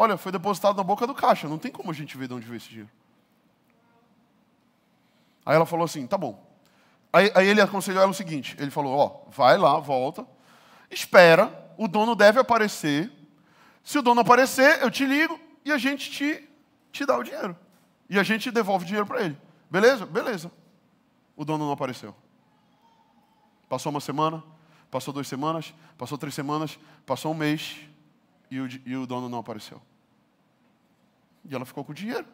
[0.00, 2.46] Olha, foi depositado na boca do caixa, não tem como a gente ver de onde
[2.46, 2.90] veio esse dinheiro.
[5.44, 6.40] Aí ela falou assim: tá bom.
[7.12, 10.24] Aí, aí ele aconselhou ela o seguinte: ele falou, ó, vai lá, volta,
[10.88, 13.10] espera, o dono deve aparecer.
[13.82, 16.48] Se o dono aparecer, eu te ligo e a gente te,
[16.92, 17.56] te dá o dinheiro.
[18.08, 19.36] E a gente devolve o dinheiro para ele.
[19.68, 20.06] Beleza?
[20.06, 20.52] Beleza.
[21.34, 22.14] O dono não apareceu.
[23.68, 24.44] Passou uma semana,
[24.92, 27.78] passou duas semanas, passou três semanas, passou um mês
[28.48, 29.82] e o, e o dono não apareceu.
[31.44, 32.26] E ela ficou com o dinheiro.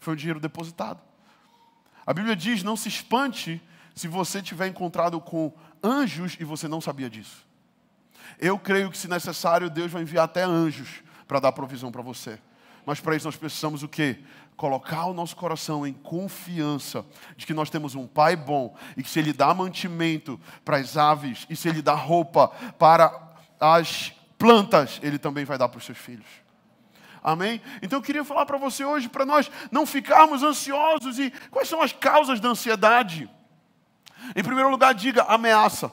[0.00, 1.00] Foi o dinheiro depositado.
[2.06, 3.62] A Bíblia diz: não se espante
[3.94, 7.46] se você tiver encontrado com anjos e você não sabia disso.
[8.38, 12.38] Eu creio que, se necessário, Deus vai enviar até anjos para dar provisão para você.
[12.84, 14.18] Mas para isso nós precisamos o quê?
[14.56, 17.04] Colocar o nosso coração em confiança
[17.36, 20.96] de que nós temos um Pai bom e que se Ele dá mantimento para as
[20.96, 25.84] aves e se Ele dá roupa para as plantas, Ele também vai dar para os
[25.84, 26.26] seus filhos.
[27.22, 27.62] Amém?
[27.80, 31.18] Então eu queria falar para você hoje, para nós não ficarmos ansiosos.
[31.18, 33.30] E quais são as causas da ansiedade?
[34.34, 35.92] Em primeiro lugar, diga ameaça.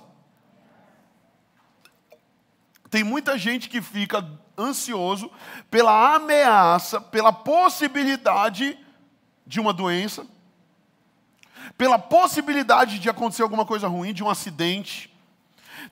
[2.89, 5.31] Tem muita gente que fica ansioso
[5.69, 8.77] pela ameaça, pela possibilidade
[9.45, 10.25] de uma doença,
[11.77, 15.15] pela possibilidade de acontecer alguma coisa ruim, de um acidente.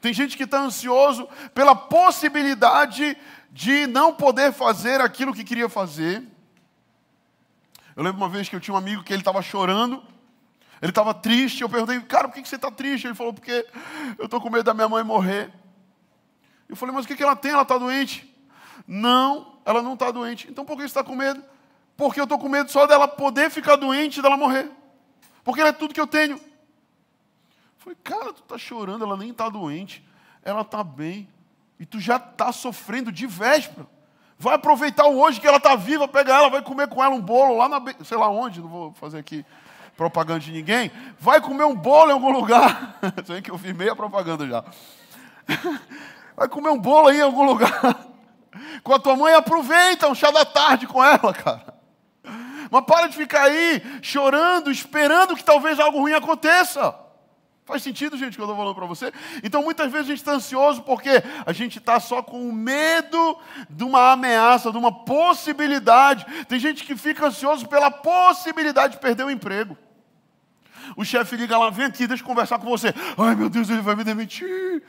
[0.02, 3.18] Tem gente que está ansioso pela possibilidade
[3.52, 6.24] de não poder fazer aquilo que queria fazer.
[7.96, 10.04] Eu lembro uma vez que eu tinha um amigo que ele estava chorando,
[10.82, 11.62] ele estava triste.
[11.62, 13.08] Eu perguntei, cara, por que você está triste?
[13.08, 13.66] Ele falou, porque
[14.18, 15.52] eu estou com medo da minha mãe morrer.
[16.70, 17.52] Eu falei, mas o que ela tem?
[17.52, 18.32] Ela está doente?
[18.86, 20.48] Não, ela não está doente.
[20.50, 21.44] Então por que você está com medo?
[21.96, 24.70] Porque eu estou com medo só dela poder ficar doente e dela morrer.
[25.44, 26.40] Porque ela é tudo que eu tenho.
[27.88, 30.04] Falei, cara, tu está chorando, ela nem está doente,
[30.44, 31.26] ela está bem.
[31.80, 33.88] E tu já está sofrendo de véspera.
[34.38, 37.22] Vai aproveitar o hoje que ela está viva, pega ela, vai comer com ela um
[37.22, 37.82] bolo lá na.
[38.04, 39.46] sei lá onde, não vou fazer aqui
[39.96, 40.92] propaganda de ninguém.
[41.18, 43.00] Vai comer um bolo em algum lugar.
[43.26, 44.66] Sei que eu fiz meia propaganda já.
[46.36, 48.06] Vai comer um bolo aí em algum lugar.
[48.84, 51.74] Com a tua mãe, aproveita um chá da tarde com ela, cara.
[52.70, 57.07] Mas para de ficar aí chorando, esperando que talvez algo ruim aconteça.
[57.68, 59.12] Faz sentido, gente, o que eu estou falando para você?
[59.44, 63.38] Então, muitas vezes a gente está ansioso porque a gente está só com medo
[63.70, 66.26] de uma ameaça, de uma possibilidade.
[66.46, 69.78] Tem gente que fica ansioso pela possibilidade de perder o emprego.
[70.96, 72.94] O chefe liga lá, vem aqui, deixa eu conversar com você.
[73.18, 74.82] Ai, meu Deus, ele vai me demitir.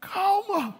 [0.00, 0.74] Calma.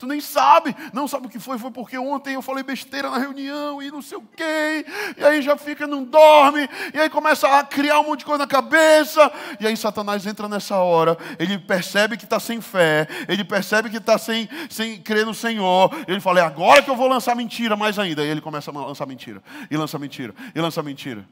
[0.00, 3.18] Tu nem sabe, não sabe o que foi, foi porque ontem eu falei besteira na
[3.18, 7.46] reunião e não sei o quê, e aí já fica, não dorme, e aí começa
[7.46, 11.58] a criar um monte de coisa na cabeça, e aí Satanás entra nessa hora, ele
[11.58, 16.18] percebe que está sem fé, ele percebe que está sem, sem crer no Senhor, ele
[16.18, 19.04] fala, é agora que eu vou lançar mentira mais ainda, e ele começa a lançar
[19.04, 21.26] mentira, e lança mentira, e lança mentira.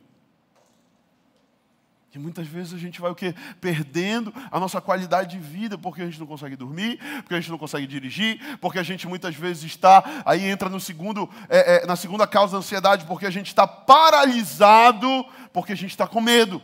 [2.19, 3.35] Muitas vezes a gente vai o quê?
[3.61, 7.51] Perdendo a nossa qualidade de vida, porque a gente não consegue dormir, porque a gente
[7.51, 11.87] não consegue dirigir, porque a gente muitas vezes está, aí entra no segundo, é, é,
[11.87, 16.21] na segunda causa da ansiedade, porque a gente está paralisado, porque a gente está com
[16.21, 16.63] medo.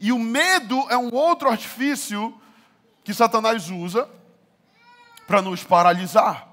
[0.00, 2.40] E o medo é um outro artifício
[3.04, 4.08] que Satanás usa
[5.26, 6.48] para nos paralisar.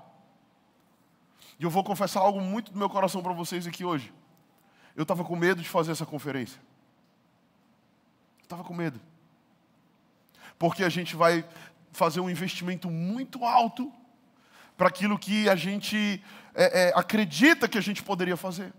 [1.60, 4.13] E eu vou confessar algo muito do meu coração para vocês aqui hoje.
[4.96, 6.60] Eu estava com medo de fazer essa conferência.
[8.50, 9.00] Estava com medo.
[10.58, 11.46] Porque a gente vai
[11.92, 13.94] fazer um investimento muito alto
[14.76, 16.20] para aquilo que a gente
[16.56, 18.74] é, é, acredita que a gente poderia fazer.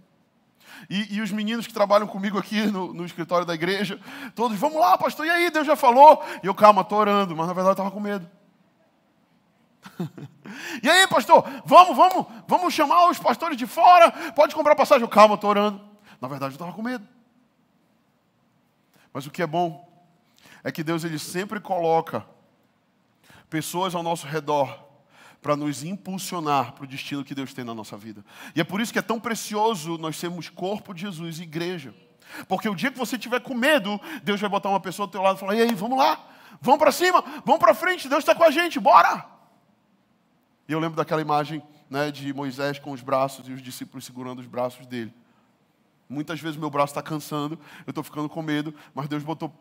[0.89, 4.01] E, e, os meninos que trabalham comigo aqui no, no, escritório da igreja,
[4.35, 6.21] todos, vamos lá, pastor, e aí, Deus já falou?
[6.43, 8.29] E eu, calma, estou orando, mas na verdade estava com medo.
[10.83, 15.03] e aí, pastor, vamos, vamos, vamos chamar os pastores de fora, pode comprar passagem.
[15.05, 15.81] Eu, calma, estou orando.
[16.21, 17.07] Na verdade eu estava com medo.
[19.13, 19.89] Mas o que é bom
[20.63, 22.27] é que Deus ele sempre coloca
[23.49, 24.89] pessoas ao nosso redor
[25.43, 28.25] para nos impulsionar para o destino que Deus tem na nossa vida.
[28.55, 31.95] E é por isso que é tão precioso nós sermos corpo de Jesus e igreja.
[32.47, 35.23] Porque o dia que você tiver com medo, Deus vai botar uma pessoa do teu
[35.23, 36.29] lado e falar: "E aí, vamos lá?
[36.61, 39.27] Vamos para cima, vamos para frente, Deus está com a gente, bora!"
[40.69, 44.39] E eu lembro daquela imagem né, de Moisés com os braços e os discípulos segurando
[44.39, 45.13] os braços dele.
[46.11, 49.55] Muitas vezes meu braço está cansando, eu estou ficando com medo, mas Deus botou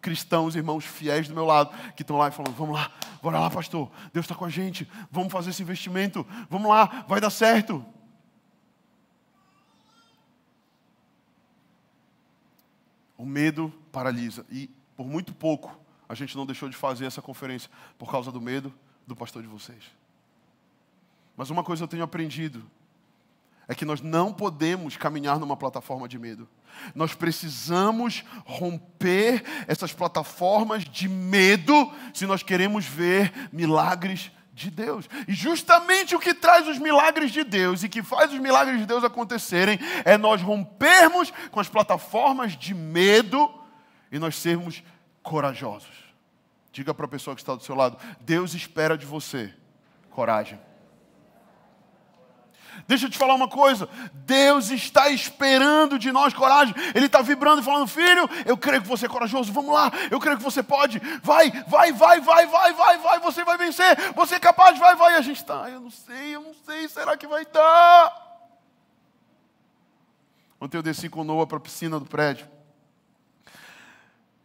[0.00, 3.50] cristãos, irmãos fiéis do meu lado, que estão lá e falam: Vamos lá, bora lá,
[3.50, 7.84] pastor, Deus está com a gente, vamos fazer esse investimento, vamos lá, vai dar certo.
[13.18, 15.76] O medo paralisa, e por muito pouco
[16.08, 18.72] a gente não deixou de fazer essa conferência por causa do medo
[19.08, 19.82] do pastor de vocês.
[21.36, 22.64] Mas uma coisa eu tenho aprendido
[23.68, 26.48] é que nós não podemos caminhar numa plataforma de medo.
[26.94, 35.08] Nós precisamos romper essas plataformas de medo se nós queremos ver milagres de Deus.
[35.26, 38.86] E justamente o que traz os milagres de Deus e que faz os milagres de
[38.86, 43.52] Deus acontecerem é nós rompermos com as plataformas de medo
[44.10, 44.82] e nós sermos
[45.22, 46.06] corajosos.
[46.72, 49.52] Diga para a pessoa que está do seu lado: Deus espera de você
[50.10, 50.58] coragem.
[52.86, 56.74] Deixa eu te falar uma coisa: Deus está esperando de nós coragem.
[56.94, 59.52] Ele está vibrando e falando: Filho, eu creio que você é corajoso.
[59.52, 61.00] Vamos lá, eu creio que você pode.
[61.22, 63.20] Vai, vai, vai, vai, vai, vai, vai.
[63.20, 64.12] Você vai vencer.
[64.14, 65.14] Você é capaz, vai, vai.
[65.14, 66.88] E a gente está, eu não sei, eu não sei.
[66.88, 68.24] Será que vai dar?
[70.60, 72.48] Ontem eu desci com Noah para a piscina do prédio.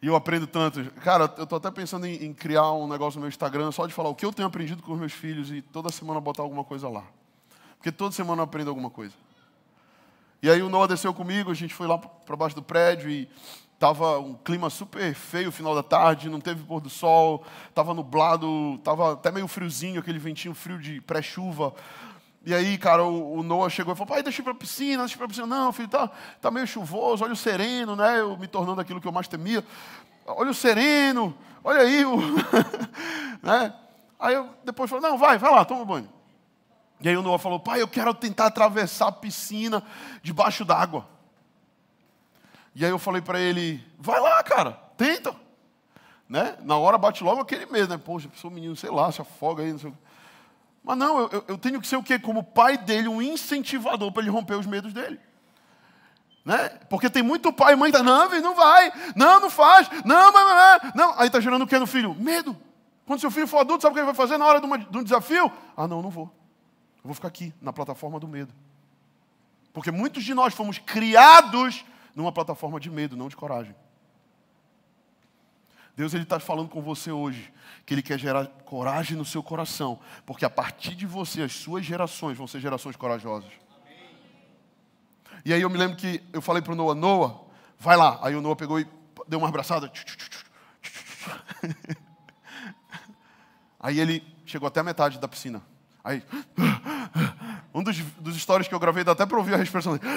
[0.02, 0.84] E eu aprendo tanto.
[1.02, 3.94] Cara, eu estou até pensando em, em, criar um negócio no meu Instagram só de
[3.94, 6.64] falar o que eu tenho aprendido com os meus filhos e toda semana botar alguma
[6.64, 7.04] coisa lá.
[7.82, 9.16] Porque toda semana eu aprendo alguma coisa.
[10.40, 13.28] E aí o Noah desceu comigo, a gente foi lá para baixo do prédio e
[13.80, 18.78] tava um clima super feio final da tarde, não teve pôr do sol, tava nublado,
[18.84, 21.74] tava até meio friozinho, aquele ventinho frio de pré-chuva.
[22.46, 24.58] E aí, cara, o, o, Noah chegou e falou: pai, deixa eu ir para a
[24.58, 25.48] piscina, deixa eu ir para a piscina.
[25.48, 26.08] Não, filho, tá,
[26.40, 28.20] tá meio chuvoso, olha o sereno, né?
[28.20, 29.66] Eu me tornando aquilo que eu mais temia.
[30.28, 32.16] Olha o sereno, olha aí o.
[33.42, 33.74] né?
[34.20, 36.21] Aí eu depois falei: não, vai, vai lá, toma banho.
[37.02, 39.84] E aí o Noah falou: pai, eu quero tentar atravessar a piscina
[40.22, 41.08] debaixo d'água.
[42.76, 45.36] E aí eu falei para ele: vai lá, cara, tenta.
[46.30, 46.56] Né?
[46.62, 47.98] Na hora bate logo aquele medo, né?
[47.98, 49.98] Poxa, sou menino, sei lá, se afoga aí, não sei o
[50.84, 52.18] mas não, eu, eu tenho que ser o quê?
[52.18, 55.20] Como pai dele, um incentivador para ele romper os medos dele.
[56.44, 56.70] Né?
[56.90, 60.32] Porque tem muito pai e mãe que tá, não, não vai, não, não faz, não,
[60.32, 61.20] não, não, não.
[61.20, 62.16] Aí está gerando o que no filho?
[62.16, 62.58] Medo.
[63.06, 64.78] Quando seu filho for adulto, sabe o que ele vai fazer na hora de, uma,
[64.78, 65.52] de um desafio?
[65.78, 66.32] Ah, não, não vou.
[67.04, 68.54] Eu vou ficar aqui, na plataforma do medo.
[69.74, 71.84] Porque muitos de nós fomos criados
[72.16, 73.76] numa plataforma de medo, não de coragem.
[75.96, 77.52] Deus ele está falando com você hoje
[77.86, 81.86] que Ele quer gerar coragem no seu coração, porque a partir de você as suas
[81.86, 83.52] gerações vão ser gerações corajosas.
[85.44, 87.42] E aí eu me lembro que eu falei para o Noah, Noah,
[87.80, 88.20] vai lá.
[88.22, 88.88] Aí o Noah pegou e
[89.28, 89.92] deu uma abraçada.
[93.80, 95.60] Aí ele chegou até a metade da piscina.
[96.04, 96.24] Aí,
[97.74, 100.10] um dos, dos stories que eu gravei dá até para ouvir a respiração dele.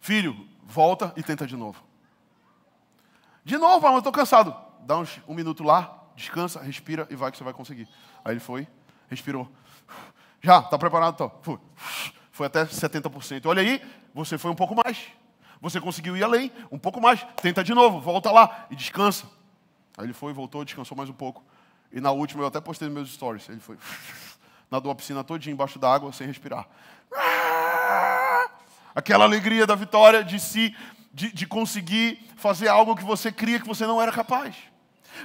[0.00, 1.82] Filho, volta e tenta de novo.
[3.44, 4.56] De novo, mas eu estou cansado.
[4.80, 7.88] Dá uns, um minuto lá, descansa, respira e vai que você vai conseguir.
[8.24, 8.66] Aí ele foi,
[9.08, 9.50] respirou.
[10.40, 11.14] Já, está preparado?
[11.14, 11.32] Então.
[11.42, 11.58] Foi.
[12.30, 13.46] foi até 70%.
[13.46, 13.82] Olha aí,
[14.14, 15.08] você foi um pouco mais.
[15.60, 17.26] Você conseguiu ir além, um pouco mais.
[17.42, 19.26] Tenta de novo, volta lá e descansa.
[19.96, 21.44] Aí ele foi, voltou, descansou mais um pouco.
[21.92, 23.48] E na última eu até postei nos meus stories.
[23.48, 23.76] Ele foi,
[24.70, 26.68] nadou a piscina todinha embaixo d'água sem respirar
[28.96, 30.74] aquela alegria da vitória de si,
[31.12, 34.56] de, de conseguir fazer algo que você cria que você não era capaz.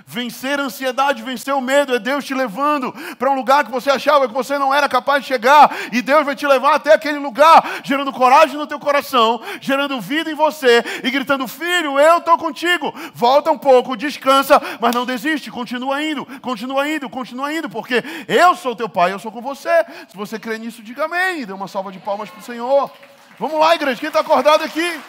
[0.05, 3.89] Vencer a ansiedade, vencer o medo, é Deus te levando para um lugar que você
[3.89, 7.19] achava que você não era capaz de chegar, e Deus vai te levar até aquele
[7.19, 12.37] lugar, gerando coragem no teu coração, gerando vida em você e gritando: Filho, eu estou
[12.37, 12.93] contigo.
[13.13, 18.55] Volta um pouco, descansa, mas não desiste, continua indo, continua indo, continua indo, porque eu
[18.55, 19.85] sou teu pai, eu sou com você.
[20.07, 21.45] Se você crê nisso, diga amém.
[21.45, 22.91] Dê uma salva de palmas para o Senhor.
[23.39, 24.99] Vamos lá, igreja, quem está acordado aqui?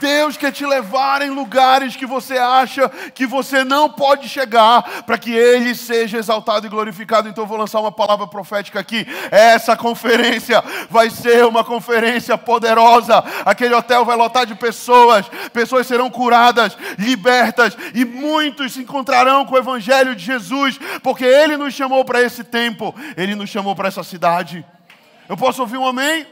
[0.00, 5.18] Deus quer te levar em lugares que você acha que você não pode chegar, para
[5.18, 7.28] que Ele seja exaltado e glorificado.
[7.28, 9.06] Então, eu vou lançar uma palavra profética aqui.
[9.30, 13.22] Essa conferência vai ser uma conferência poderosa.
[13.44, 19.54] Aquele hotel vai lotar de pessoas, pessoas serão curadas, libertas, e muitos se encontrarão com
[19.54, 23.88] o Evangelho de Jesus, porque Ele nos chamou para esse tempo, Ele nos chamou para
[23.88, 24.64] essa cidade.
[25.28, 26.26] Eu posso ouvir um amém?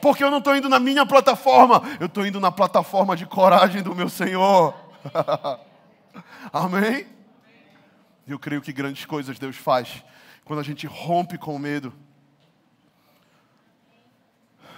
[0.00, 3.82] Porque eu não estou indo na minha plataforma, eu estou indo na plataforma de coragem
[3.82, 4.74] do meu Senhor.
[6.52, 7.06] amém?
[8.26, 10.02] Eu creio que grandes coisas Deus faz
[10.44, 11.92] quando a gente rompe com o medo.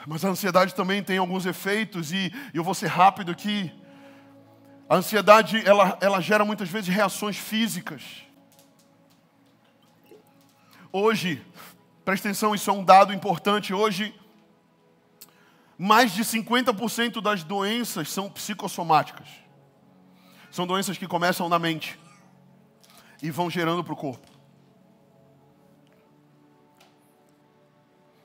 [0.07, 3.72] Mas a ansiedade também tem alguns efeitos e eu vou ser rápido aqui.
[4.88, 8.02] A ansiedade ela, ela gera muitas vezes reações físicas.
[10.90, 11.44] Hoje,
[12.09, 13.74] Presta atenção, isso é um dado importante.
[13.74, 14.17] Hoje,
[15.78, 19.28] mais de 50% das doenças são psicossomáticas.
[20.50, 21.96] São doenças que começam na mente
[23.22, 24.26] e vão gerando para o corpo.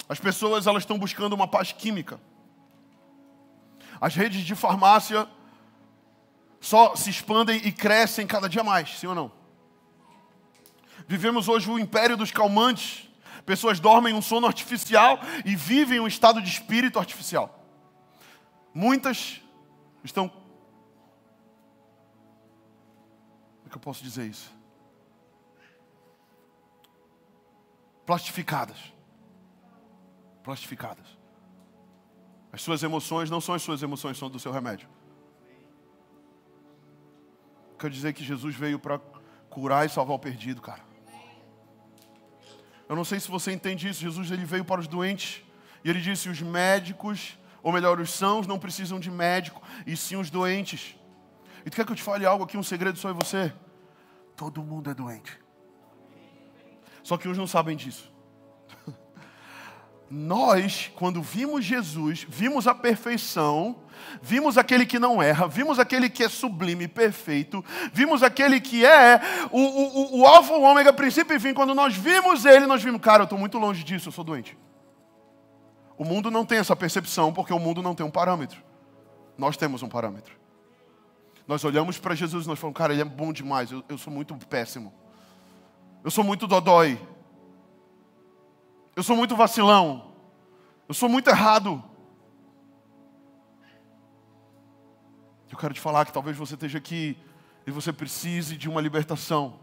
[0.10, 2.20] As pessoas elas estão buscando uma paz química.
[4.02, 5.28] As redes de farmácia
[6.60, 9.32] só se expandem e crescem cada dia mais, sim ou não?
[11.08, 13.10] Vivemos hoje o império dos calmantes,
[13.46, 17.60] Pessoas dormem um sono artificial e vivem um estado de espírito artificial.
[18.74, 19.42] Muitas
[20.04, 20.30] estão.
[20.30, 20.44] Como
[23.66, 24.52] é que eu posso dizer isso?
[28.06, 28.78] Plastificadas.
[30.44, 31.08] Plastificadas.
[32.52, 34.88] As suas emoções não são as suas emoções, são do seu remédio.
[37.80, 38.98] quero dizer que Jesus veio para
[39.50, 40.93] curar e salvar o perdido, cara.
[42.88, 44.02] Eu não sei se você entende isso.
[44.02, 45.42] Jesus ele veio para os doentes
[45.84, 50.16] e ele disse: os médicos, ou melhor, os sãos não precisam de médico, e sim
[50.16, 50.96] os doentes.
[51.66, 53.54] E tu quer que eu te fale algo aqui, um segredo só em você?
[54.36, 55.40] Todo mundo é doente.
[57.04, 58.12] Só que uns não sabem disso.
[60.10, 63.83] Nós, quando vimos Jesus, vimos a perfeição,
[64.22, 69.20] vimos aquele que não erra, vimos aquele que é sublime, perfeito, vimos aquele que é
[69.52, 71.54] o, o, o alfa, o ômega, princípio e fim.
[71.54, 74.58] Quando nós vimos ele, nós vimos, cara, eu estou muito longe disso, eu sou doente.
[75.98, 78.62] O mundo não tem essa percepção porque o mundo não tem um parâmetro.
[79.38, 80.36] Nós temos um parâmetro.
[81.48, 84.12] Nós olhamos para Jesus e nós falamos, cara, ele é bom demais, eu, eu sou
[84.12, 84.94] muito péssimo.
[86.04, 87.00] Eu sou muito dodói.
[88.96, 90.14] Eu sou muito vacilão.
[90.88, 91.84] Eu sou muito errado.
[95.54, 97.16] Eu quero te falar que talvez você esteja aqui
[97.68, 99.54] e você precise de uma libertação.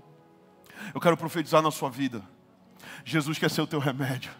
[0.94, 2.22] Eu quero profetizar na sua vida.
[3.04, 4.30] Jesus quer ser o teu remédio.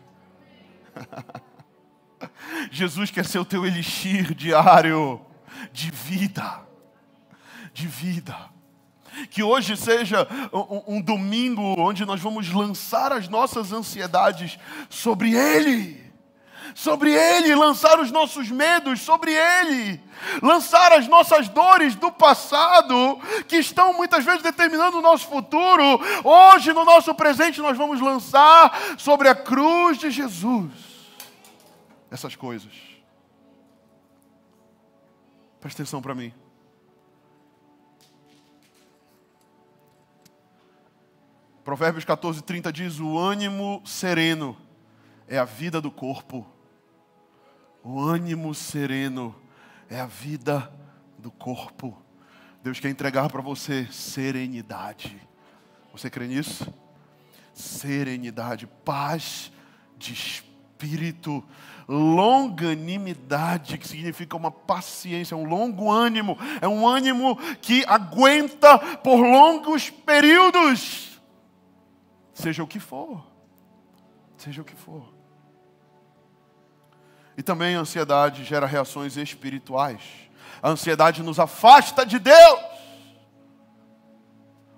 [2.71, 5.21] Jesus quer ser o teu elixir diário
[5.73, 6.61] de vida.
[7.75, 8.37] De vida.
[9.29, 14.57] Que hoje seja um, um, domingo onde nós vamos lançar as nossas ansiedades
[14.89, 16.10] sobre Ele.
[16.75, 20.01] Sobre Ele, lançar os nossos medos sobre Ele,
[20.43, 26.73] lançar as nossas dores do passado, que estão muitas vezes determinando o nosso futuro, hoje
[26.73, 30.91] no nosso presente nós vamos lançar sobre a cruz de Jesus
[32.11, 32.73] essas coisas.
[35.61, 36.33] Presta atenção para mim.
[41.63, 44.57] Provérbios 14, 30 diz: O ânimo sereno
[45.29, 46.47] é a vida do corpo.
[47.83, 49.35] O ânimo sereno
[49.89, 50.73] é a vida
[51.19, 51.97] do corpo.
[52.63, 55.17] Deus quer entregar para você serenidade.
[55.93, 56.73] Você crê nisso?
[57.55, 59.51] Serenidade, paz
[59.97, 61.45] de espírito,
[61.89, 69.91] longanimidade, que significa uma paciência, um longo ânimo, é um ânimo que aguenta por longos
[69.91, 71.11] períodos
[72.41, 73.25] seja o que for.
[74.37, 75.13] Seja o que for.
[77.41, 80.03] E também a ansiedade gera reações espirituais.
[80.63, 82.61] A ansiedade nos afasta de Deus.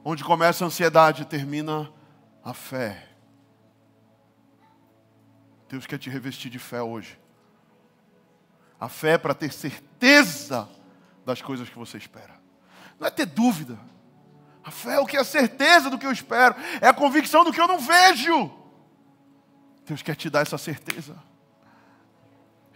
[0.04, 1.92] Onde começa a ansiedade, termina
[2.44, 3.08] a fé.
[5.68, 7.18] Deus quer te revestir de fé hoje.
[8.78, 10.68] A fé é para ter certeza
[11.26, 12.40] das coisas que você espera.
[12.96, 13.76] Não é ter dúvida.
[14.62, 17.42] A fé é o que é a certeza do que eu espero, é a convicção
[17.42, 18.52] do que eu não vejo.
[19.84, 21.31] Deus quer te dar essa certeza.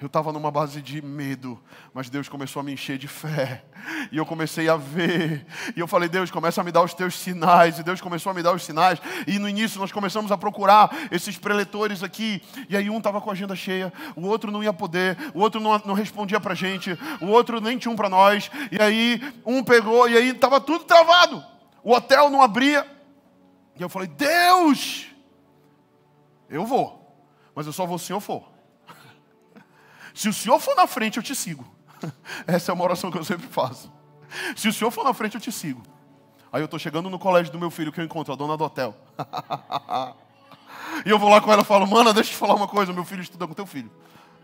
[0.01, 1.59] Eu estava numa base de medo,
[1.95, 3.65] mas Deus começou a me encher de fé.
[4.13, 5.47] E eu comecei a ver.
[5.75, 7.79] E eu falei, Deus, começa a me dar os teus sinais.
[7.79, 9.01] E Deus começou a me dar os sinais.
[9.27, 12.43] E no início nós começamos a procurar esses preletores aqui.
[12.69, 15.61] E aí um estava com a agenda cheia, o outro não ia poder, o outro
[15.61, 18.51] não, não respondia para gente, o outro nem tinha um para nós.
[18.71, 22.85] E aí um pegou, e aí estava tudo travado o hotel não abria.
[23.77, 25.07] E eu falei: Deus,
[26.51, 27.17] eu vou,
[27.55, 28.56] mas eu só vou se senhor for.
[30.17, 31.67] Se o senhor for na frente, eu te sigo.
[32.49, 33.93] Essa é uma oração que eu sempre faço.
[34.57, 35.83] Se o senhor for na frente, eu te sigo.
[36.51, 38.65] Aí eu estou chegando no colégio do meu filho que eu encontro, a dona do
[38.65, 38.97] hotel.
[41.05, 42.95] e eu vou lá com ela e falo, mana, deixa eu te falar uma coisa,
[42.95, 43.93] meu filho estuda com teu filho.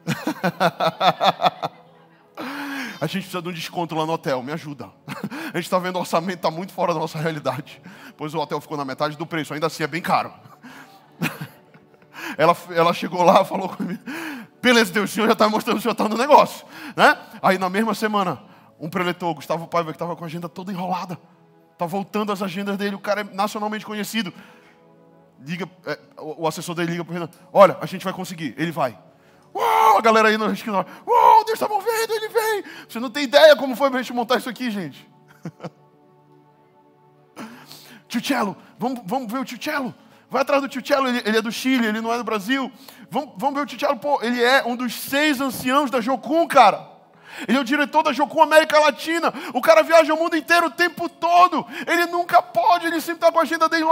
[3.00, 4.90] a gente precisa de um desconto lá no hotel, me ajuda.
[5.06, 7.80] A gente está vendo o orçamento está muito fora da nossa realidade.
[8.14, 10.34] Pois o hotel ficou na metade do preço, ainda assim é bem caro.
[12.36, 14.00] Ela, ela chegou lá, falou comigo,
[14.62, 16.64] beleza, Deus, o senhor já está mostrando o senhor está no negócio.
[16.96, 17.18] Né?
[17.42, 18.40] Aí na mesma semana,
[18.78, 21.18] um preletor, Gustavo Paiva, que estava com a agenda toda enrolada.
[21.72, 24.32] Está voltando as agendas dele, o cara é nacionalmente conhecido.
[25.44, 28.54] Liga, é, o assessor dele liga para ele, olha, a gente vai conseguir.
[28.56, 28.96] Ele vai.
[29.54, 30.88] Uau, a galera aí no escritório.
[31.06, 32.64] Uau, Deus está movendo, ele vem.
[32.88, 35.10] Você não tem ideia como foi para a gente montar isso aqui, gente.
[38.08, 39.94] tio Cello, vamos, vamos ver o tio Cello.
[40.32, 42.72] Vai atrás do tio Cello, ele, ele, é do Chile, ele não é do Brasil.
[43.10, 46.48] Vamos, vamos ver o tio Cello, pô, ele é um dos seis anciãos da Jocum,
[46.48, 46.88] cara.
[47.46, 49.30] Ele é o diretor da Jocum América Latina.
[49.52, 51.66] O cara viaja o mundo inteiro o tempo todo.
[51.86, 53.84] Ele nunca pode, ele sempre está com a agenda dele.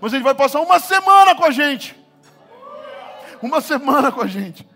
[0.00, 1.96] Mas ele vai passar uma semana com a gente.
[3.40, 4.68] Uma semana com a gente.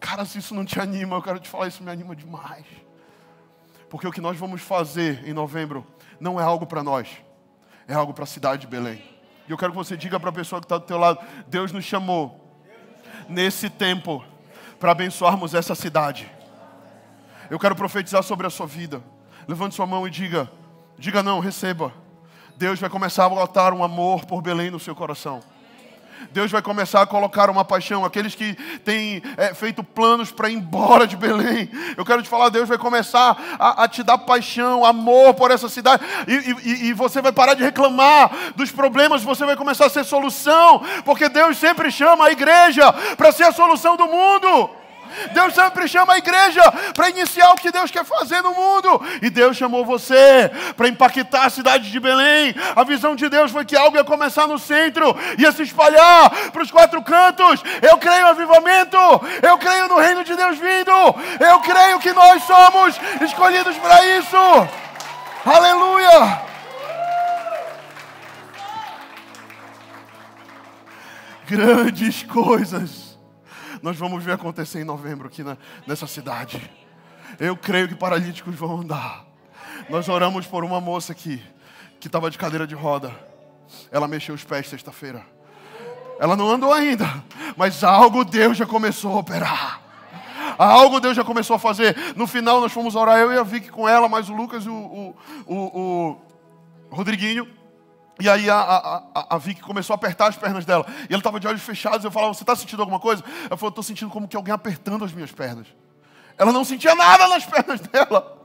[0.00, 2.64] Cara, se isso não te anima, eu quero te falar, isso me anima demais.
[3.90, 5.86] Porque o que nós vamos fazer em novembro
[6.18, 7.08] não é algo para nós,
[7.86, 9.15] é algo para a cidade de Belém.
[9.48, 11.72] E eu quero que você diga para a pessoa que está do teu lado: Deus
[11.72, 12.46] nos chamou
[13.28, 14.24] nesse tempo
[14.78, 16.30] para abençoarmos essa cidade.
[17.50, 19.02] Eu quero profetizar sobre a sua vida.
[19.46, 20.50] Levante sua mão e diga:
[20.98, 21.92] Diga não, receba.
[22.56, 25.40] Deus vai começar a botar um amor por Belém no seu coração.
[26.32, 28.04] Deus vai começar a colocar uma paixão.
[28.04, 28.54] Aqueles que
[28.84, 32.78] têm é, feito planos para ir embora de Belém, eu quero te falar, Deus vai
[32.78, 37.32] começar a, a te dar paixão, amor por essa cidade, e, e, e, você vai
[37.32, 42.26] parar de reclamar dos problemas, você vai começar a ser solução, porque Deus sempre chama
[42.26, 44.85] a igreja para ser a solução do mundo.
[45.32, 46.62] Deus sempre chama a igreja
[46.94, 49.00] para iniciar o que Deus quer fazer no mundo.
[49.22, 52.54] E Deus chamou você para impactar a cidade de Belém.
[52.74, 56.62] A visão de Deus foi que algo ia começar no centro, ia se espalhar para
[56.62, 57.62] os quatro cantos.
[57.82, 58.96] Eu creio no avivamento,
[59.42, 60.92] eu creio no reino de Deus vindo,
[61.40, 64.36] eu creio que nós somos escolhidos para isso.
[65.44, 66.46] Aleluia!
[71.48, 73.05] Grandes coisas
[73.86, 75.56] nós vamos ver acontecer em novembro aqui na,
[75.86, 76.68] nessa cidade.
[77.38, 79.24] Eu creio que paralíticos vão andar.
[79.88, 81.40] Nós oramos por uma moça aqui
[82.00, 83.14] que estava de cadeira de roda.
[83.92, 85.24] Ela mexeu os pés sexta-feira.
[86.18, 87.06] Ela não andou ainda,
[87.56, 89.80] mas algo Deus já começou a operar.
[90.58, 91.96] Algo Deus já começou a fazer.
[92.16, 94.68] No final nós fomos orar, eu e a Vicky com ela, mais o Lucas e
[94.68, 95.14] o, o,
[95.46, 96.20] o,
[96.90, 97.46] o Rodriguinho.
[98.18, 100.86] E aí a, a, a, a Vicky começou a apertar as pernas dela.
[101.08, 102.04] E ela estava de olhos fechados.
[102.04, 103.22] Eu falava, você está sentindo alguma coisa?
[103.44, 105.66] Ela falou, estou sentindo como que alguém apertando as minhas pernas.
[106.38, 108.36] Ela não sentia nada nas pernas dela.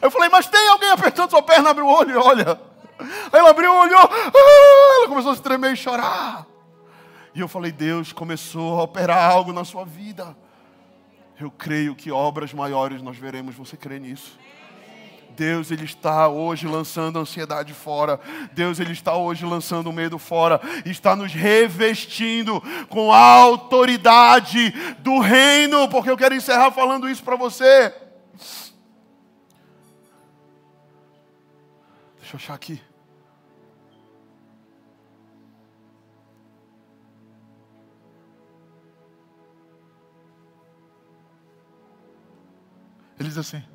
[0.00, 1.70] Eu falei, mas tem alguém apertando sua perna?
[1.70, 2.60] Abre o olho e olha.
[2.98, 3.98] Aí ela abriu, olhou.
[4.00, 6.46] Ah, ela começou a se tremer e chorar.
[7.34, 10.36] E eu falei, Deus começou a operar algo na sua vida.
[11.40, 13.54] Eu creio que obras maiores nós veremos.
[13.56, 14.38] Você crê nisso?
[15.42, 18.20] Deus ele está hoje lançando a ansiedade fora.
[18.52, 20.60] Deus ele está hoje lançando o medo fora.
[20.86, 24.70] Está nos revestindo com a autoridade
[25.00, 25.88] do reino.
[25.88, 27.92] Porque eu quero encerrar falando isso para você.
[32.20, 32.80] Deixa eu achar aqui.
[43.18, 43.71] Ele diz assim: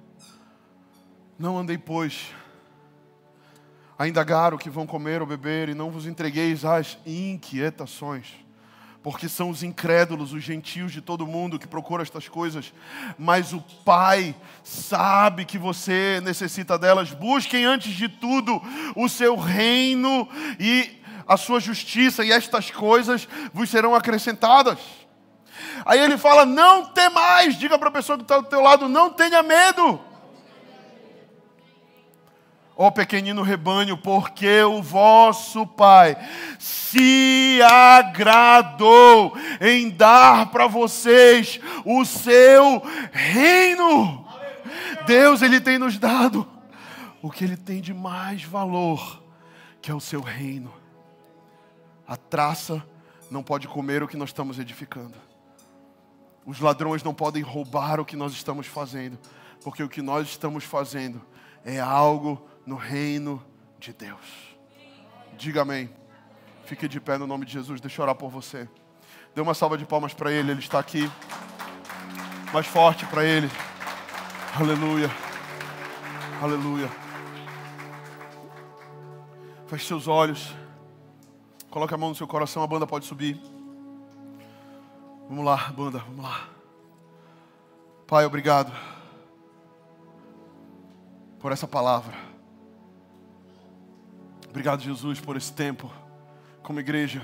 [1.40, 2.34] não andei, pois,
[3.98, 8.28] a indagar o que vão comer ou beber, e não vos entregueis às inquietações,
[9.04, 12.74] porque são os incrédulos, os gentios de todo mundo que procuram estas coisas,
[13.18, 17.12] mas o Pai sabe que você necessita delas.
[17.12, 18.62] Busquem antes de tudo
[18.96, 20.28] o seu reino
[20.60, 24.80] e a sua justiça, e estas coisas vos serão acrescentadas.
[25.86, 29.10] Aí ele fala: não temais, diga para a pessoa que está do teu lado, não
[29.12, 30.07] tenha medo
[32.78, 36.16] ó pequenino rebanho, porque o vosso Pai
[36.60, 44.26] se agradou em dar para vocês o seu reino.
[45.08, 46.48] Deus, Ele tem nos dado
[47.22, 49.24] o que Ele tem de mais valor,
[49.82, 50.72] que é o seu reino.
[52.08, 52.86] A traça
[53.32, 55.16] não pode comer o que nós estamos edificando.
[56.46, 59.18] Os ladrões não podem roubar o que nós estamos fazendo,
[59.64, 61.22] porque o que nós estamos fazendo
[61.66, 63.42] é algo no reino
[63.80, 64.58] de Deus.
[65.38, 65.90] Diga amém.
[66.66, 67.80] Fique de pé no nome de Jesus.
[67.80, 68.68] Deixa eu orar por você.
[69.34, 70.52] Dê uma salva de palmas para Ele.
[70.52, 71.10] Ele está aqui.
[72.54, 73.50] Mais forte para Ele.
[74.60, 75.10] Aleluia.
[76.42, 76.90] Aleluia.
[79.68, 80.54] Feche seus olhos.
[81.70, 82.62] Coloque a mão no seu coração.
[82.64, 83.42] A banda pode subir.
[85.30, 86.00] Vamos lá, banda.
[86.00, 86.50] Vamos lá.
[88.06, 88.74] Pai, obrigado
[91.40, 92.27] por essa palavra.
[94.58, 95.88] Obrigado, Jesus, por esse tempo
[96.64, 97.22] como igreja.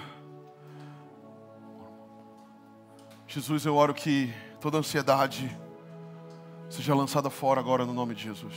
[3.28, 4.32] Jesus, eu oro que
[4.62, 5.50] toda ansiedade
[6.70, 8.54] seja lançada fora agora no nome de Jesus.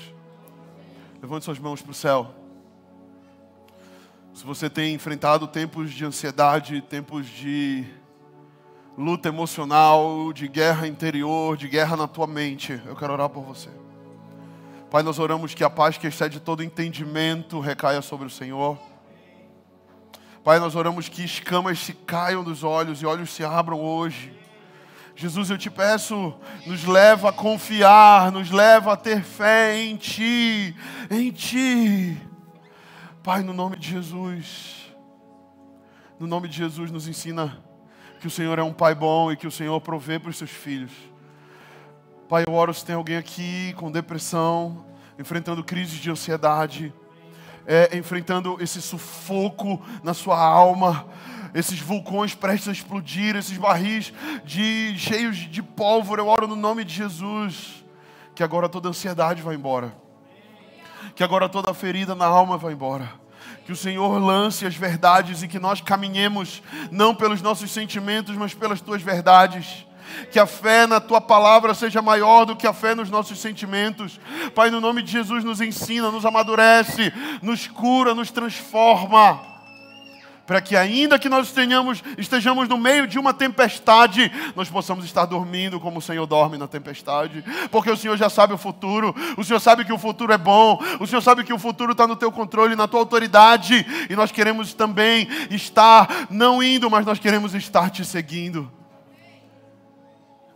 [1.22, 2.34] Levante suas mãos para o céu.
[4.34, 7.82] Se você tem enfrentado tempos de ansiedade, tempos de
[8.94, 13.70] luta emocional, de guerra interior, de guerra na tua mente, eu quero orar por você.
[14.90, 18.78] Pai, nós oramos que a paz que excede todo entendimento recaia sobre o Senhor.
[20.44, 24.32] Pai, nós oramos que escamas se caiam dos olhos e olhos se abram hoje.
[25.16, 26.32] Jesus, eu te peço,
[26.66, 30.76] nos leva a confiar, nos leva a ter fé em Ti,
[31.10, 32.16] em Ti.
[33.24, 34.94] Pai, no nome de Jesus,
[36.20, 37.58] no nome de Jesus, nos ensina
[38.20, 40.50] que o Senhor é um Pai bom e que o Senhor provê para os seus
[40.50, 40.92] filhos.
[42.28, 44.84] Pai, eu oro se tem alguém aqui com depressão,
[45.16, 46.92] enfrentando crises de ansiedade,
[47.64, 51.06] é, enfrentando esse sufoco na sua alma,
[51.54, 54.12] esses vulcões prestes a explodir, esses barris
[54.44, 56.20] de, cheios de pólvora.
[56.20, 57.84] Eu oro no nome de Jesus,
[58.34, 59.94] que agora toda ansiedade vai embora.
[61.14, 63.08] Que agora toda ferida na alma vai embora.
[63.64, 66.60] Que o Senhor lance as verdades e que nós caminhemos
[66.90, 69.85] não pelos nossos sentimentos, mas pelas tuas verdades.
[70.30, 74.20] Que a fé na tua palavra seja maior do que a fé nos nossos sentimentos.
[74.54, 79.56] Pai, no nome de Jesus, nos ensina, nos amadurece, nos cura, nos transforma.
[80.46, 85.26] Para que ainda que nós tenhamos, estejamos no meio de uma tempestade, nós possamos estar
[85.26, 89.42] dormindo como o Senhor dorme na tempestade, porque o Senhor já sabe o futuro, o
[89.42, 92.14] Senhor sabe que o futuro é bom, o Senhor sabe que o futuro está no
[92.14, 97.52] teu controle, na tua autoridade, e nós queremos também estar, não indo, mas nós queremos
[97.52, 98.70] estar te seguindo.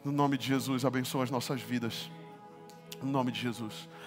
[0.05, 2.11] No nome de Jesus, abençoa as nossas vidas.
[3.03, 3.89] No nome de Jesus.